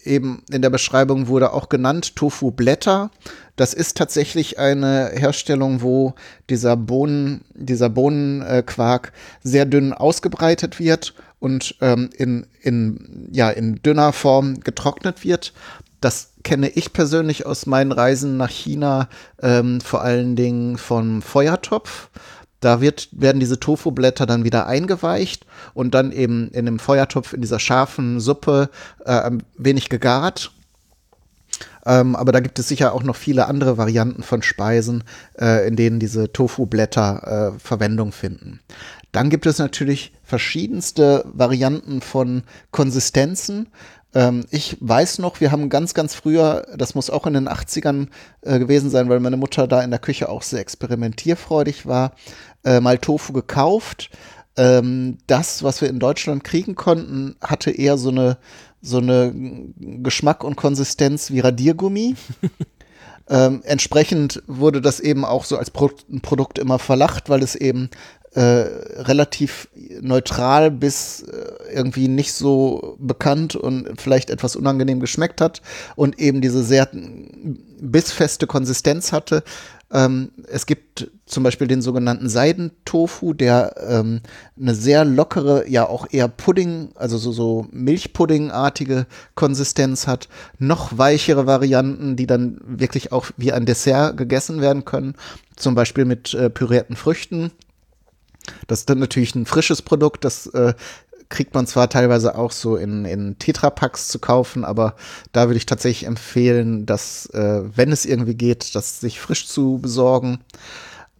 eben 0.04 0.42
in 0.50 0.62
der 0.62 0.70
Beschreibung 0.70 1.26
wurde 1.26 1.52
auch 1.52 1.68
genannt 1.68 2.16
Tofu-Blätter. 2.16 3.10
Das 3.56 3.74
ist 3.74 3.96
tatsächlich 3.96 4.58
eine 4.58 5.10
Herstellung, 5.14 5.82
wo 5.82 6.14
dieser 6.48 6.76
Bohnen, 6.76 7.44
dieser 7.54 7.88
Bohnenquark 7.88 9.12
sehr 9.42 9.66
dünn 9.66 9.92
ausgebreitet 9.92 10.78
wird 10.78 11.14
und 11.38 11.76
ähm, 11.80 12.10
in, 12.16 12.46
in, 12.60 13.28
ja, 13.32 13.50
in 13.50 13.82
dünner 13.82 14.12
Form 14.12 14.60
getrocknet 14.60 15.24
wird. 15.24 15.52
Das 16.00 16.32
kenne 16.42 16.68
ich 16.68 16.92
persönlich 16.92 17.46
aus 17.46 17.66
meinen 17.66 17.92
Reisen 17.92 18.36
nach 18.36 18.50
China, 18.50 19.08
ähm, 19.40 19.80
vor 19.80 20.02
allen 20.02 20.36
Dingen 20.36 20.78
vom 20.78 21.22
Feuertopf. 21.22 22.08
Da 22.62 22.80
wird, 22.80 23.08
werden 23.10 23.40
diese 23.40 23.58
Tofu-Blätter 23.58 24.24
dann 24.24 24.44
wieder 24.44 24.66
eingeweicht 24.66 25.44
und 25.74 25.94
dann 25.94 26.12
eben 26.12 26.48
in 26.52 26.64
dem 26.64 26.78
Feuertopf 26.78 27.32
in 27.32 27.40
dieser 27.40 27.58
scharfen 27.58 28.20
Suppe 28.20 28.70
äh, 29.04 29.10
ein 29.10 29.42
wenig 29.58 29.88
gegart. 29.88 30.52
Ähm, 31.84 32.14
aber 32.14 32.30
da 32.30 32.38
gibt 32.38 32.60
es 32.60 32.68
sicher 32.68 32.94
auch 32.94 33.02
noch 33.02 33.16
viele 33.16 33.48
andere 33.48 33.78
Varianten 33.78 34.22
von 34.22 34.42
Speisen, 34.42 35.02
äh, 35.40 35.66
in 35.66 35.74
denen 35.74 35.98
diese 35.98 36.32
Tofu-Blätter 36.32 37.54
äh, 37.56 37.58
Verwendung 37.58 38.12
finden. 38.12 38.60
Dann 39.10 39.28
gibt 39.28 39.46
es 39.46 39.58
natürlich 39.58 40.12
verschiedenste 40.22 41.24
Varianten 41.32 42.00
von 42.00 42.44
Konsistenzen. 42.70 43.68
Ähm, 44.14 44.44
ich 44.50 44.76
weiß 44.80 45.18
noch, 45.18 45.40
wir 45.40 45.52
haben 45.52 45.68
ganz, 45.68 45.94
ganz 45.94 46.14
früher, 46.14 46.66
das 46.76 46.94
muss 46.94 47.10
auch 47.10 47.26
in 47.26 47.34
den 47.34 47.48
80ern 47.48 48.08
äh, 48.42 48.58
gewesen 48.58 48.90
sein, 48.90 49.08
weil 49.08 49.20
meine 49.20 49.36
Mutter 49.36 49.66
da 49.66 49.82
in 49.82 49.90
der 49.90 50.00
Küche 50.00 50.28
auch 50.28 50.42
sehr 50.42 50.60
experimentierfreudig 50.60 51.86
war, 51.86 52.12
äh, 52.64 52.80
mal 52.80 52.98
Tofu 52.98 53.32
gekauft. 53.32 54.10
Ähm, 54.56 55.18
das, 55.26 55.62
was 55.62 55.80
wir 55.80 55.88
in 55.88 55.98
Deutschland 55.98 56.44
kriegen 56.44 56.74
konnten, 56.74 57.36
hatte 57.40 57.70
eher 57.70 57.96
so 57.96 58.10
eine, 58.10 58.36
so 58.82 58.98
eine 58.98 59.32
Geschmack 59.78 60.44
und 60.44 60.56
Konsistenz 60.56 61.30
wie 61.30 61.40
Radiergummi. 61.40 62.16
ähm, 63.30 63.62
entsprechend 63.64 64.42
wurde 64.46 64.82
das 64.82 65.00
eben 65.00 65.24
auch 65.24 65.46
so 65.46 65.56
als 65.56 65.70
Pro 65.70 65.90
Produkt 66.20 66.58
immer 66.58 66.78
verlacht, 66.78 67.30
weil 67.30 67.42
es 67.42 67.54
eben 67.54 67.88
äh, 68.34 68.40
relativ 68.40 69.68
neutral 70.00 70.70
bis 70.70 71.22
äh, 71.22 71.74
irgendwie 71.74 72.08
nicht 72.08 72.32
so 72.32 72.96
bekannt 72.98 73.56
und 73.56 74.00
vielleicht 74.00 74.30
etwas 74.30 74.56
unangenehm 74.56 75.00
geschmeckt 75.00 75.40
hat 75.40 75.60
und 75.96 76.18
eben 76.18 76.40
diese 76.40 76.62
sehr 76.62 76.88
bissfeste 76.92 78.46
Konsistenz 78.46 79.12
hatte. 79.12 79.42
Ähm, 79.92 80.30
es 80.48 80.64
gibt 80.64 81.10
zum 81.26 81.42
Beispiel 81.42 81.66
den 81.66 81.82
sogenannten 81.82 82.30
Seidentofu, 82.30 83.34
der 83.34 83.74
ähm, 83.86 84.20
eine 84.58 84.74
sehr 84.74 85.04
lockere, 85.04 85.68
ja 85.68 85.86
auch 85.86 86.06
eher 86.10 86.28
Pudding, 86.28 86.92
also 86.94 87.18
so, 87.18 87.32
so 87.32 87.66
Milchpuddingartige 87.70 89.06
Konsistenz 89.34 90.06
hat. 90.06 90.28
Noch 90.58 90.96
weichere 90.96 91.46
Varianten, 91.46 92.16
die 92.16 92.26
dann 92.26 92.58
wirklich 92.64 93.12
auch 93.12 93.26
wie 93.36 93.52
ein 93.52 93.66
Dessert 93.66 94.16
gegessen 94.16 94.62
werden 94.62 94.86
können. 94.86 95.14
Zum 95.56 95.74
Beispiel 95.74 96.06
mit 96.06 96.32
äh, 96.32 96.48
pürierten 96.48 96.96
Früchten 96.96 97.52
das 98.66 98.80
ist 98.80 98.90
dann 98.90 98.98
natürlich 98.98 99.34
ein 99.34 99.46
frisches 99.46 99.82
Produkt, 99.82 100.24
das 100.24 100.46
äh, 100.48 100.74
kriegt 101.32 101.54
man 101.54 101.66
zwar 101.66 101.88
teilweise 101.88 102.36
auch 102.36 102.52
so 102.52 102.76
in, 102.76 103.04
in 103.04 103.38
Tetrapacks 103.38 104.08
zu 104.08 104.18
kaufen, 104.18 104.64
aber 104.64 104.94
da 105.32 105.48
würde 105.48 105.56
ich 105.56 105.66
tatsächlich 105.66 106.06
empfehlen, 106.06 106.84
dass, 106.84 107.26
äh, 107.26 107.62
wenn 107.74 107.90
es 107.90 108.04
irgendwie 108.04 108.34
geht, 108.34 108.74
das 108.74 109.00
sich 109.00 109.18
frisch 109.18 109.48
zu 109.48 109.78
besorgen. 109.80 110.40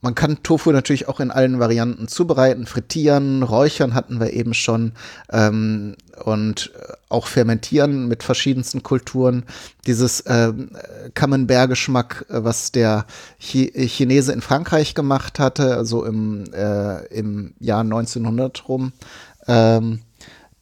Man 0.05 0.17
kann 0.17 0.43
Tofu 0.43 0.73
natürlich 0.73 1.07
auch 1.09 1.21
in 1.21 1.31
allen 1.31 1.61
Varianten 1.61 2.09
zubereiten, 2.09 2.67
frittieren, 2.67 3.45
räuchern 3.45 3.95
hatten 3.95 4.19
wir 4.19 4.33
eben 4.33 4.53
schon 4.53 4.93
ähm, 5.31 5.95
und 6.25 6.73
äh, 6.77 6.93
auch 7.09 7.29
fermentieren 7.29 8.09
mit 8.09 8.25
verschiedensten 8.25 8.83
Kulturen. 8.83 9.45
Dieses 9.87 10.21
äh, 10.23 10.53
Camembert-Geschmack, 11.15 12.27
äh, 12.29 12.43
was 12.43 12.73
der 12.73 13.07
Ch 13.38 13.71
Chinese 13.87 14.33
in 14.33 14.41
Frankreich 14.41 14.97
gemacht 14.97 15.38
hatte, 15.38 15.77
also 15.77 16.05
im, 16.05 16.45
äh, 16.53 17.07
im 17.07 17.55
Jahr 17.61 17.83
1900 17.83 18.69
rum, 18.69 18.93
ähm, 19.47 20.01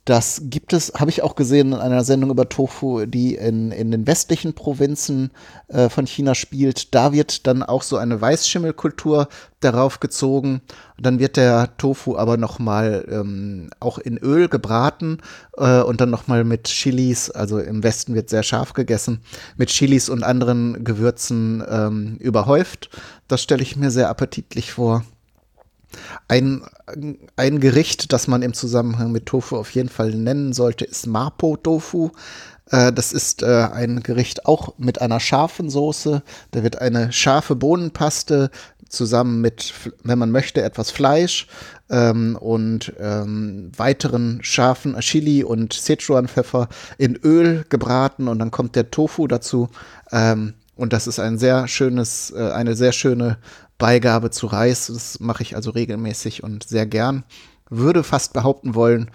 Das 0.06 0.42
gibt 0.44 0.72
es, 0.72 0.94
habe 0.94 1.10
ich 1.10 1.22
auch 1.22 1.36
gesehen 1.36 1.72
in 1.72 1.78
einer 1.78 2.04
Sendung 2.04 2.30
über 2.30 2.48
Tofu, 2.48 3.04
die 3.04 3.34
in, 3.34 3.70
in 3.70 3.90
den 3.90 4.06
westlichen 4.06 4.54
Provinzen 4.54 5.30
äh, 5.68 5.90
von 5.90 6.06
China 6.06 6.34
spielt. 6.34 6.94
Da 6.94 7.12
wird 7.12 7.46
dann 7.46 7.62
auch 7.62 7.82
so 7.82 7.98
eine 7.98 8.18
Weißschimmelkultur 8.18 9.28
darauf 9.60 10.00
gezogen. 10.00 10.62
Dann 10.98 11.18
wird 11.18 11.36
der 11.36 11.76
Tofu 11.76 12.16
aber 12.16 12.38
nochmal 12.38 13.06
ähm, 13.10 13.68
auch 13.78 13.98
in 13.98 14.16
Öl 14.16 14.48
gebraten 14.48 15.18
äh, 15.58 15.82
und 15.82 16.00
dann 16.00 16.10
nochmal 16.10 16.44
mit 16.44 16.64
Chilis, 16.64 17.30
also 17.30 17.58
im 17.58 17.82
Westen 17.82 18.14
wird 18.14 18.30
sehr 18.30 18.42
scharf 18.42 18.72
gegessen, 18.72 19.20
mit 19.58 19.68
Chilis 19.68 20.08
und 20.08 20.22
anderen 20.22 20.82
Gewürzen 20.82 21.62
ähm, 21.68 22.16
überhäuft. 22.16 22.88
Das 23.28 23.42
stelle 23.42 23.62
ich 23.62 23.76
mir 23.76 23.90
sehr 23.90 24.08
appetitlich 24.08 24.72
vor. 24.72 25.04
Ein, 26.28 26.62
ein 27.36 27.60
Gericht, 27.60 28.12
das 28.12 28.28
man 28.28 28.42
im 28.42 28.54
Zusammenhang 28.54 29.12
mit 29.12 29.26
Tofu 29.26 29.56
auf 29.56 29.70
jeden 29.72 29.88
Fall 29.88 30.14
nennen 30.14 30.52
sollte, 30.52 30.84
ist 30.84 31.06
Mapo-Tofu. 31.06 32.10
Äh, 32.70 32.92
das 32.92 33.12
ist 33.12 33.42
äh, 33.42 33.68
ein 33.72 34.02
Gericht 34.02 34.46
auch 34.46 34.74
mit 34.78 35.00
einer 35.00 35.20
scharfen 35.20 35.70
Soße. 35.70 36.22
Da 36.52 36.62
wird 36.62 36.80
eine 36.80 37.12
scharfe 37.12 37.56
Bohnenpaste 37.56 38.50
zusammen 38.88 39.40
mit, 39.40 39.72
wenn 40.02 40.18
man 40.18 40.30
möchte, 40.30 40.62
etwas 40.62 40.90
Fleisch 40.90 41.46
ähm, 41.88 42.36
und 42.36 42.92
ähm, 42.98 43.70
weiteren 43.76 44.40
scharfen 44.42 44.98
Chili 45.00 45.44
und 45.44 45.72
Sichuan-Pfeffer 45.72 46.68
in 46.98 47.16
Öl 47.16 47.64
gebraten 47.68 48.28
und 48.28 48.38
dann 48.40 48.50
kommt 48.50 48.76
der 48.76 48.90
Tofu 48.90 49.28
dazu. 49.28 49.68
Ähm, 50.12 50.54
und 50.80 50.94
das 50.94 51.06
ist 51.06 51.18
ein 51.20 51.38
sehr 51.38 51.68
schönes, 51.68 52.32
äh, 52.34 52.52
eine 52.52 52.74
sehr 52.74 52.92
schöne 52.92 53.36
Beigabe 53.76 54.30
zu 54.30 54.46
Reis. 54.46 54.86
Das 54.86 55.20
mache 55.20 55.42
ich 55.42 55.54
also 55.54 55.70
regelmäßig 55.70 56.42
und 56.42 56.64
sehr 56.64 56.86
gern. 56.86 57.24
Würde 57.68 58.02
fast 58.02 58.32
behaupten 58.32 58.74
wollen, 58.74 59.10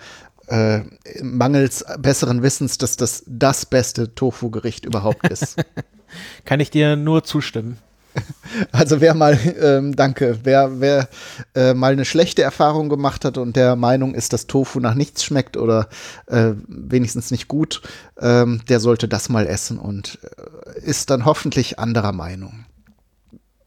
äh, 0.48 0.82
mangels 1.24 1.84
besseren 1.98 2.44
Wissens, 2.44 2.78
dass 2.78 2.98
das 2.98 3.24
das 3.26 3.66
beste 3.66 4.14
Tofu-Gericht 4.14 4.86
überhaupt 4.86 5.28
ist. 5.28 5.56
Kann 6.46 6.60
ich 6.60 6.70
dir 6.70 6.96
nur 6.96 7.24
zustimmen. 7.24 7.78
Also 8.72 9.02
wer 9.02 9.14
mal, 9.14 9.38
ähm, 9.62 9.96
danke, 9.96 10.40
wer, 10.44 10.80
wer 10.80 11.10
äh, 11.56 11.74
mal 11.74 11.92
eine 11.92 12.06
schlechte 12.06 12.42
Erfahrung 12.42 12.90
gemacht 12.90 13.26
hat 13.26 13.38
und 13.38 13.56
der 13.56 13.76
Meinung 13.76 14.14
ist, 14.14 14.34
dass 14.34 14.48
Tofu 14.48 14.80
nach 14.80 14.96
nichts 14.96 15.24
schmeckt 15.24 15.58
oder 15.58 15.90
äh, 16.28 16.52
wenigstens 16.68 17.32
nicht 17.32 17.48
gut, 17.48 17.82
ähm, 18.20 18.62
der 18.70 18.80
sollte 18.80 19.08
das 19.08 19.30
mal 19.30 19.48
essen 19.48 19.78
und 19.78 20.20
äh, 20.24 20.80
ist 20.80 21.10
dann 21.10 21.26
hoffentlich 21.26 21.80
anderer 21.80 22.14
Meinung. 22.14 22.66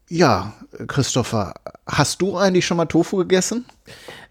Ja, 0.09 0.55
Christopher, 0.87 1.55
hast 1.87 2.23
du 2.23 2.39
eigentlich 2.39 2.67
schon 2.67 2.79
mal 2.79 2.87
Tofu 2.87 3.19
gegessen? 3.19 3.67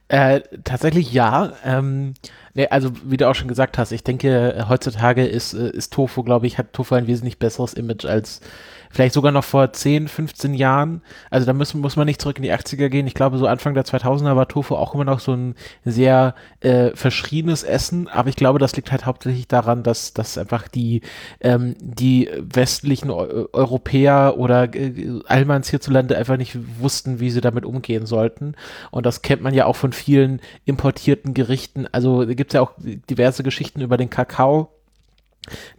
Äh, 0.08 0.42
tatsächlich 0.64 1.12
ja. 1.12 1.54
Ähm, 1.64 2.14
nee, 2.54 2.68
also 2.68 2.92
wie 3.04 3.18
du 3.18 3.30
auch 3.30 3.36
schon 3.36 3.50
gesagt 3.50 3.78
hast, 3.78 3.92
ich 3.92 4.04
denke, 4.04 4.66
heutzutage 4.70 5.26
ist, 5.28 5.54
äh, 5.54 5.70
ist 5.70 5.94
Tofu, 5.94 6.24
glaube 6.24 6.48
ich, 6.48 6.58
hat 6.58 6.74
Tofu 6.74 6.96
ein 6.96 7.08
wesentlich 7.08 7.38
besseres 7.38 7.74
Image 7.74 8.06
als 8.06 8.42
vielleicht 8.92 9.14
sogar 9.14 9.32
noch 9.32 9.44
vor 9.44 9.72
10, 9.72 10.08
15 10.08 10.54
Jahren. 10.54 11.02
Also 11.30 11.46
da 11.46 11.54
muss, 11.54 11.74
muss 11.74 11.96
man 11.96 12.06
nicht 12.06 12.22
zurück 12.22 12.38
in 12.38 12.44
die 12.44 12.54
80er 12.54 12.90
gehen. 12.90 13.08
Ich 13.08 13.14
glaube, 13.14 13.38
so 13.38 13.48
Anfang 13.48 13.74
der 13.74 13.86
2000er 13.86 14.36
war 14.36 14.48
Tofu 14.48 14.76
auch 14.76 14.94
immer 14.94 15.06
noch 15.06 15.20
so 15.20 15.34
ein 15.34 15.56
sehr 15.86 16.36
äh, 16.62 16.92
verschriebenes 16.96 17.64
Essen. 17.64 18.08
Aber 18.08 18.30
ich 18.30 18.36
glaube, 18.36 18.60
das 18.60 18.76
liegt 18.76 18.92
halt 18.92 19.06
hauptsächlich 19.06 19.48
daran, 19.48 19.84
dass, 19.84 20.14
dass 20.14 20.38
einfach 20.38 20.68
die, 20.68 21.02
ähm, 21.42 21.76
die 21.80 22.30
westlichen 22.38 23.10
Eu 23.10 23.48
Europäer 23.54 24.36
oder 24.38 24.74
äh, 24.74 25.20
Allmanns 25.26 25.70
hierzulande 25.70 26.18
einfach 26.18 26.38
nicht 26.38 26.58
wussten, 26.80 27.20
wie 27.20 27.30
sie 27.30 27.42
damit 27.42 27.66
umgehen 27.66 28.06
sollten. 28.06 28.56
Und 28.92 29.06
das 29.06 29.22
kennt 29.22 29.42
man 29.42 29.54
ja 29.54 29.66
auch 29.66 29.76
von 29.76 29.94
vielen 29.94 30.42
importierten 30.66 31.34
Gerichten. 31.34 31.88
Also 31.92 32.26
gibt 32.28 32.52
es 32.52 32.56
ja 32.56 32.62
auch 32.62 32.74
diverse 32.78 33.44
Geschichten 33.44 33.82
über 33.82 33.98
den 33.98 34.10
Kakao 34.10 34.77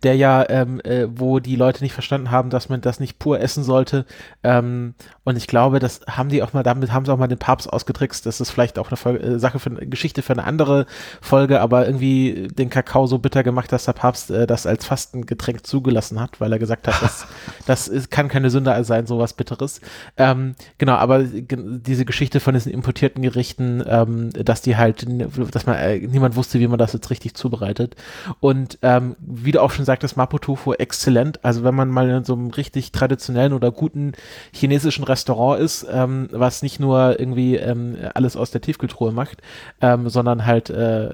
der 0.03 0.17
ja, 0.17 0.49
ähm, 0.49 0.81
äh, 0.81 1.07
wo 1.11 1.39
die 1.41 1.57
Leute 1.57 1.83
nicht 1.83 1.93
verstanden 1.93 2.31
haben, 2.31 2.51
dass 2.51 2.69
man 2.69 2.81
das 2.81 3.01
nicht 3.01 3.19
pur 3.19 3.41
essen 3.41 3.65
sollte. 3.65 4.05
Ähm, 4.43 4.95
und 5.25 5.37
ich 5.37 5.47
glaube, 5.47 5.79
das 5.79 6.01
haben 6.09 6.29
die 6.29 6.43
auch 6.43 6.53
mal, 6.53 6.63
damit 6.63 6.93
haben 6.93 7.05
sie 7.05 7.13
auch 7.13 7.19
mal 7.19 7.27
den 7.27 7.39
Papst 7.39 7.71
ausgetrickst. 7.71 8.25
Das 8.27 8.41
ist 8.41 8.51
vielleicht 8.51 8.79
auch 8.79 8.89
eine 8.89 8.97
Folge, 8.97 9.21
äh, 9.21 9.39
Sache 9.39 9.59
für 9.59 9.71
eine 9.71 9.87
Geschichte 9.87 10.23
für 10.23 10.33
eine 10.33 10.45
andere 10.45 10.87
Folge, 11.21 11.61
aber 11.61 11.87
irgendwie 11.87 12.49
den 12.49 12.71
Kakao 12.71 13.07
so 13.07 13.19
bitter 13.19 13.43
gemacht, 13.43 13.71
dass 13.73 13.85
der 13.85 13.93
Papst 13.93 14.31
äh, 14.31 14.47
das 14.47 14.67
als 14.67 14.87
Fastengetränk 14.87 15.67
zugelassen 15.67 16.21
hat, 16.21 16.41
weil 16.41 16.53
er 16.53 16.59
gesagt 16.59 16.89
hat, 16.89 17.03
das, 17.03 17.27
das 17.67 17.89
ist, 17.89 18.11
kann 18.11 18.29
keine 18.29 18.51
Sünde 18.51 18.79
sein, 18.85 19.07
sowas 19.07 19.35
Bitteres. 19.35 19.81
Ähm, 20.17 20.55
genau, 20.79 20.95
aber 20.95 21.25
diese 21.25 22.05
Geschichte 22.05 22.41
von 22.41 22.55
diesen 22.55 22.73
importierten 22.73 23.23
Gerichten, 23.23 23.83
ähm, 23.87 24.31
dass 24.33 24.63
die 24.63 24.77
halt, 24.77 25.07
dass 25.53 25.67
man 25.67 25.77
äh, 25.77 25.99
niemand 25.99 26.37
wusste, 26.37 26.61
wie 26.61 26.69
man 26.69 26.79
das 26.79 26.93
jetzt 26.93 27.11
richtig 27.11 27.35
zubereitet. 27.35 27.97
Und 28.41 28.79
ähm, 28.83 29.17
wieder 29.21 29.58
du 29.59 29.63
auch 29.63 29.71
schon 29.71 29.85
sagtest, 29.85 30.17
Mapo 30.17 30.39
Tofu 30.39 30.73
exzellent. 30.73 31.45
Also 31.45 31.65
wenn 31.65 31.75
man 31.75 31.89
mal 31.89 32.09
in 32.09 32.25
so 32.25 32.35
einem 32.35 32.51
richtig 32.51 32.93
traditionellen 32.93 33.53
oder 33.53 33.71
guten 33.71 34.13
chinesischen 34.53 35.05
Restaurant 35.05 35.61
ist, 35.61 35.87
ähm, 35.91 36.29
was 36.33 36.63
nicht 36.63 36.81
nur 36.81 37.19
irgendwie 37.19 37.57
ähm, 37.57 37.97
alles 38.15 38.37
aus 38.37 38.51
der 38.51 38.61
Tiefkühltruhe 38.61 39.13
macht, 39.13 39.43
ähm, 39.81 40.09
sondern 40.09 40.47
halt 40.47 40.71
äh, 40.71 41.11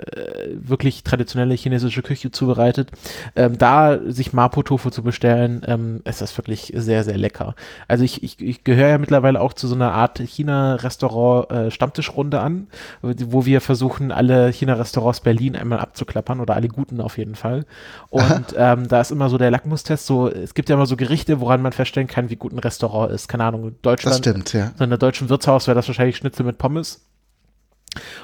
wirklich 0.55 1.03
traditionelle 1.03 1.55
chinesische 1.55 2.03
Küche 2.03 2.31
zubereitet, 2.31 2.91
ähm, 3.37 3.59
da 3.59 3.99
sich 4.07 4.33
Mapo 4.33 4.63
Tofu 4.63 4.91
zu 4.91 5.03
bestellen, 5.03 5.63
ähm, 5.67 6.01
ist 6.05 6.21
das 6.21 6.37
wirklich 6.37 6.73
sehr, 6.75 7.05
sehr 7.05 7.17
lecker. 7.17 7.55
Also 7.89 8.05
ich, 8.05 8.23
ich, 8.23 8.41
ich 8.41 8.65
gehöre 8.65 8.89
ja 8.89 8.99
mittlerweile 8.99 9.41
auch 9.41 9.53
zu 9.53 9.67
so 9.67 9.75
einer 9.75 9.93
Art 9.93 10.19
China-Restaurant 10.19 11.51
äh, 11.51 11.71
Stammtischrunde 11.71 12.41
an, 12.41 12.67
wo 13.03 13.47
wir 13.47 13.61
versuchen, 13.61 14.13
alle 14.13 14.53
China-Restaurants 14.53 15.21
Berlin 15.21 15.57
einmal 15.57 15.79
abzuklappern 15.81 16.41
oder 16.41 16.55
alle 16.55 16.69
guten 16.69 17.01
auf 17.01 17.19
jeden 17.19 17.35
Fall. 17.35 17.65
Und 18.11 18.34
und 18.37 18.55
ähm, 18.57 18.89
da 18.89 19.01
ist 19.01 19.11
immer 19.11 19.29
so 19.29 19.39
der 19.39 19.51
Lackmustest, 19.51 20.07
so, 20.07 20.29
es 20.29 20.55
gibt 20.55 20.69
ja 20.69 20.77
immer 20.77 20.87
so 20.87 20.97
Gerichte, 20.97 21.41
woran 21.41 21.63
man 21.63 21.73
feststellen 21.73 22.09
kann, 22.09 22.31
wie 22.31 22.37
gut 22.37 22.53
ein 22.53 22.59
Restaurant 22.59 23.13
ist. 23.13 23.29
Keine 23.29 23.45
Ahnung, 23.45 23.77
Deutschland. 23.83 24.15
Das 24.15 24.19
stimmt, 24.19 24.53
ja. 24.53 24.73
So 24.77 24.85
in 24.85 24.91
der 24.91 24.99
deutschen 24.99 25.29
Wirtshaus 25.29 25.67
wäre 25.67 25.75
das 25.75 25.89
wahrscheinlich 25.89 26.17
Schnitzel 26.17 26.45
mit 26.45 26.59
Pommes. 26.59 27.05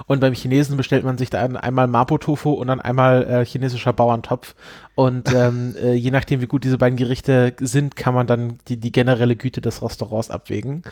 Und 0.06 0.20
beim 0.20 0.34
Chinesen 0.34 0.76
bestellt 0.76 1.04
man 1.04 1.18
sich 1.18 1.30
dann 1.30 1.56
einmal 1.56 1.86
Mapo-Tofu 1.86 2.50
und 2.52 2.68
dann 2.68 2.80
einmal 2.80 3.24
äh, 3.24 3.44
chinesischer 3.44 3.92
Bauerntopf. 3.92 4.54
Und 4.94 5.32
ähm, 5.34 5.74
äh, 5.82 5.94
je 5.94 6.10
nachdem, 6.10 6.40
wie 6.40 6.46
gut 6.46 6.64
diese 6.64 6.78
beiden 6.78 6.96
Gerichte 6.96 7.54
sind, 7.60 7.96
kann 7.96 8.14
man 8.14 8.26
dann 8.26 8.58
die, 8.68 8.76
die 8.76 8.92
generelle 8.92 9.36
Güte 9.36 9.60
des 9.60 9.82
Restaurants 9.82 10.30
abwägen. 10.30 10.82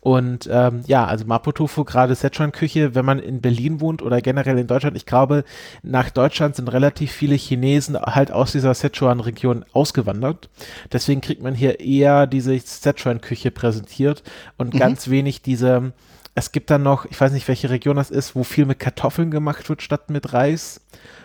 Und 0.00 0.48
ähm, 0.50 0.82
ja, 0.86 1.04
also 1.04 1.26
Mapo-Tofu, 1.26 1.84
gerade 1.84 2.14
Sichuan-Küche, 2.14 2.94
wenn 2.94 3.04
man 3.04 3.18
in 3.18 3.40
Berlin 3.40 3.80
wohnt 3.80 4.02
oder 4.02 4.20
generell 4.20 4.58
in 4.58 4.66
Deutschland, 4.66 4.96
ich 4.96 5.06
glaube, 5.06 5.44
nach 5.82 6.10
Deutschland 6.10 6.56
sind 6.56 6.68
relativ 6.68 7.12
viele 7.12 7.34
Chinesen 7.34 7.98
halt 8.00 8.30
aus 8.32 8.52
dieser 8.52 8.74
Sichuan-Region 8.74 9.64
ausgewandert. 9.72 10.48
Deswegen 10.92 11.20
kriegt 11.20 11.42
man 11.42 11.54
hier 11.54 11.80
eher 11.80 12.26
diese 12.26 12.58
Sichuan-Küche 12.58 13.50
präsentiert 13.50 14.22
und 14.56 14.74
mhm. 14.74 14.78
ganz 14.78 15.10
wenig 15.10 15.42
diese 15.42 15.92
es 16.38 16.52
gibt 16.52 16.70
dann 16.70 16.82
noch, 16.82 17.04
ich 17.06 17.20
weiß 17.20 17.32
nicht, 17.32 17.48
welche 17.48 17.70
Region 17.70 17.96
das 17.96 18.10
ist, 18.10 18.34
wo 18.34 18.44
viel 18.44 18.64
mit 18.64 18.78
Kartoffeln 18.78 19.30
gemacht 19.30 19.68
wird 19.68 19.82
statt 19.82 20.10
mit 20.10 20.32
Reis 20.32 20.80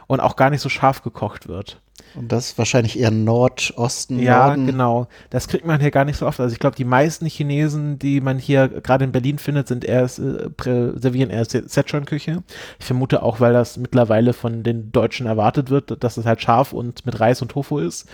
und 0.08 0.20
auch 0.20 0.36
gar 0.36 0.50
nicht 0.50 0.62
so 0.62 0.70
scharf 0.70 1.04
gekocht 1.04 1.48
wird. 1.48 1.80
Und 2.16 2.32
das 2.32 2.58
wahrscheinlich 2.58 3.00
eher 3.00 3.10
Nordosten. 3.10 4.20
Ja, 4.20 4.48
Norden. 4.48 4.68
genau. 4.68 5.08
Das 5.32 5.48
kriegt 5.48 5.66
man 5.66 5.80
hier 5.80 5.90
gar 5.90 6.06
nicht 6.06 6.18
so 6.18 6.28
oft. 6.28 6.40
Also 6.40 6.54
ich 6.54 6.60
glaube, 6.60 6.76
die 6.76 6.86
meisten 6.86 7.26
Chinesen, 7.26 7.98
die 7.98 8.22
man 8.22 8.38
hier 8.38 8.68
gerade 8.68 9.04
in 9.04 9.12
Berlin 9.12 9.40
findet, 9.40 9.68
sind 9.68 9.84
eher 9.84 10.04
äh, 10.04 10.08
servieren 10.08 11.32
eher 11.32 11.46
Sichuan-Küche. 11.46 12.44
Ich 12.80 12.86
vermute 12.86 13.24
auch, 13.24 13.40
weil 13.40 13.54
das 13.54 13.78
mittlerweile 13.78 14.34
von 14.34 14.64
den 14.64 14.92
Deutschen 14.92 15.26
erwartet 15.26 15.70
wird, 15.70 16.04
dass 16.04 16.18
es 16.18 16.26
halt 16.26 16.42
scharf 16.42 16.74
und 16.74 17.06
mit 17.06 17.20
Reis 17.20 17.42
und 17.42 17.50
Tofu 17.50 17.80
ist. 17.80 18.08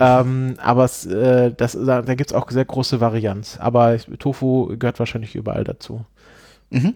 Ähm, 0.00 0.56
aber 0.58 0.84
es, 0.84 1.06
äh, 1.06 1.52
das, 1.56 1.72
da, 1.72 2.02
da 2.02 2.14
gibt 2.14 2.30
es 2.30 2.36
auch 2.36 2.50
sehr 2.50 2.64
große 2.64 3.00
Varianz. 3.00 3.58
Aber 3.58 3.96
Tofu 4.18 4.76
gehört 4.78 4.98
wahrscheinlich 4.98 5.34
überall 5.34 5.64
dazu. 5.64 6.04
Mhm. 6.70 6.94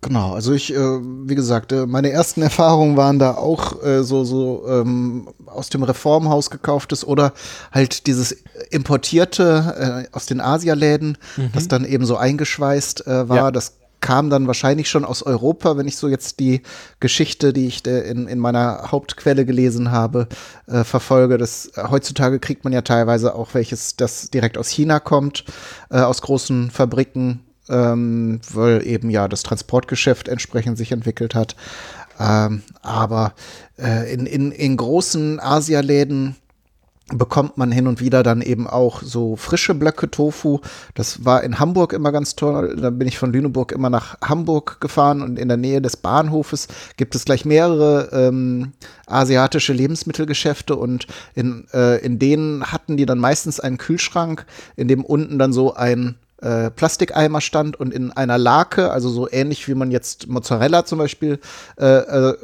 Genau, 0.00 0.32
also 0.34 0.52
ich, 0.52 0.72
äh, 0.72 0.78
wie 0.78 1.34
gesagt, 1.34 1.72
äh, 1.72 1.86
meine 1.86 2.10
ersten 2.10 2.40
Erfahrungen 2.50 2.96
waren 2.96 3.18
da 3.18 3.34
auch 3.34 3.82
äh, 3.82 4.04
so, 4.04 4.24
so 4.24 4.64
ähm, 4.68 5.28
aus 5.46 5.70
dem 5.70 5.82
Reformhaus 5.82 6.50
gekauftes 6.50 7.04
oder 7.04 7.32
halt 7.72 8.06
dieses 8.06 8.36
importierte 8.70 10.06
äh, 10.08 10.16
aus 10.16 10.26
den 10.26 10.40
Asialäden, 10.40 11.18
mhm. 11.36 11.50
das 11.52 11.66
dann 11.66 11.84
eben 11.84 12.06
so 12.06 12.16
eingeschweißt 12.16 13.06
äh, 13.06 13.28
war. 13.28 13.36
Ja. 13.36 13.50
Das 13.50 13.78
kam 14.00 14.30
dann 14.30 14.46
wahrscheinlich 14.46 14.88
schon 14.88 15.04
aus 15.04 15.24
Europa, 15.24 15.76
wenn 15.76 15.88
ich 15.88 15.96
so 15.96 16.06
jetzt 16.06 16.38
die 16.38 16.62
Geschichte, 17.00 17.52
die 17.52 17.66
ich 17.66 17.84
in, 17.84 18.28
in 18.28 18.38
meiner 18.38 18.92
Hauptquelle 18.92 19.44
gelesen 19.44 19.90
habe, 19.90 20.28
äh, 20.68 20.84
verfolge. 20.84 21.36
Das, 21.36 21.72
heutzutage 21.76 22.38
kriegt 22.38 22.62
man 22.62 22.72
ja 22.72 22.82
teilweise 22.82 23.34
auch 23.34 23.54
welches, 23.54 23.96
das 23.96 24.30
direkt 24.30 24.56
aus 24.56 24.68
China 24.68 25.00
kommt, 25.00 25.44
äh, 25.90 25.98
aus 25.98 26.22
großen 26.22 26.70
Fabriken 26.70 27.40
ähm, 27.68 28.40
weil 28.52 28.86
eben 28.86 29.10
ja 29.10 29.28
das 29.28 29.42
Transportgeschäft 29.42 30.28
entsprechend 30.28 30.78
sich 30.78 30.92
entwickelt 30.92 31.34
hat. 31.34 31.56
Ähm, 32.20 32.62
aber 32.82 33.34
äh, 33.78 34.12
in, 34.12 34.26
in, 34.26 34.52
in 34.52 34.76
großen 34.76 35.40
Asialäden 35.40 36.36
bekommt 37.10 37.56
man 37.56 37.72
hin 37.72 37.86
und 37.86 38.00
wieder 38.00 38.22
dann 38.22 38.42
eben 38.42 38.66
auch 38.66 39.02
so 39.02 39.36
frische 39.36 39.74
Blöcke 39.74 40.10
Tofu. 40.10 40.60
Das 40.94 41.24
war 41.24 41.42
in 41.42 41.58
Hamburg 41.58 41.94
immer 41.94 42.12
ganz 42.12 42.36
toll. 42.36 42.76
Da 42.78 42.90
bin 42.90 43.08
ich 43.08 43.18
von 43.18 43.32
Lüneburg 43.32 43.72
immer 43.72 43.88
nach 43.88 44.20
Hamburg 44.22 44.80
gefahren 44.80 45.22
und 45.22 45.38
in 45.38 45.48
der 45.48 45.56
Nähe 45.56 45.80
des 45.80 45.96
Bahnhofes 45.96 46.68
gibt 46.96 47.14
es 47.14 47.24
gleich 47.24 47.44
mehrere 47.46 48.10
ähm, 48.12 48.72
asiatische 49.06 49.72
Lebensmittelgeschäfte 49.72 50.76
und 50.76 51.06
in, 51.34 51.66
äh, 51.72 51.98
in 52.04 52.18
denen 52.18 52.70
hatten 52.70 52.98
die 52.98 53.06
dann 53.06 53.18
meistens 53.18 53.58
einen 53.58 53.78
Kühlschrank, 53.78 54.44
in 54.76 54.88
dem 54.88 55.02
unten 55.02 55.38
dann 55.38 55.54
so 55.54 55.74
ein 55.74 56.16
äh, 56.40 56.70
Plastikeimer 56.70 57.40
stand 57.40 57.78
und 57.78 57.92
in 57.92 58.12
einer 58.12 58.38
Lake, 58.38 58.90
also 58.90 59.08
so 59.08 59.28
ähnlich 59.30 59.66
wie 59.68 59.74
man 59.74 59.90
jetzt 59.90 60.28
Mozzarella 60.28 60.84
zum 60.84 60.98
Beispiel 60.98 61.38
äh, 61.78 61.84
äh, 61.84 62.36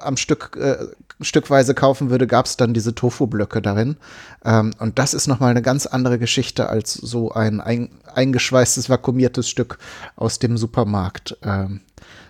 am 0.00 0.16
Stück 0.16 0.56
äh, 0.60 0.86
stückweise 1.20 1.74
kaufen 1.74 2.10
würde, 2.10 2.26
gab 2.26 2.46
es 2.46 2.56
dann 2.56 2.74
diese 2.74 2.94
Tofu-Blöcke 2.94 3.62
darin. 3.62 3.96
Ähm, 4.44 4.72
und 4.78 4.98
das 4.98 5.14
ist 5.14 5.28
nochmal 5.28 5.50
eine 5.50 5.62
ganz 5.62 5.86
andere 5.86 6.18
Geschichte 6.18 6.68
als 6.68 6.92
so 6.92 7.32
ein, 7.32 7.60
ein 7.60 7.90
eingeschweißtes, 8.12 8.90
vakuumiertes 8.90 9.48
Stück 9.48 9.78
aus 10.16 10.38
dem 10.38 10.56
Supermarkt. 10.58 11.38
Ähm, 11.42 11.80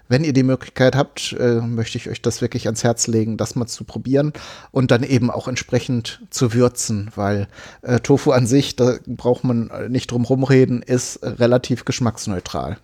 wenn 0.09 0.25
ihr 0.25 0.33
die 0.33 0.43
Möglichkeit 0.43 0.97
habt, 0.97 1.35
äh, 1.39 1.61
möchte 1.61 1.99
ich 1.99 2.09
euch 2.09 2.23
das 2.23 2.41
wirklich 2.41 2.67
ans 2.67 2.85
Herz 2.85 3.07
legen, 3.07 3.37
das 3.37 3.57
mal 3.57 3.67
zu 3.67 3.85
probieren 3.85 4.33
und 4.71 4.91
dann 4.91 5.03
eben 5.03 5.31
auch 5.31 5.49
entsprechend 5.49 6.21
zu 6.31 6.53
würzen, 6.53 7.11
weil 7.15 7.49
äh, 7.83 8.01
Tofu 8.01 8.33
an 8.33 8.47
sich, 8.47 8.77
da 8.77 8.99
braucht 9.07 9.45
man 9.45 9.71
nicht 9.89 10.11
drum 10.11 10.25
rumreden, 10.25 10.83
ist 10.83 11.21
relativ 11.23 11.85
geschmacksneutral. 11.85 12.79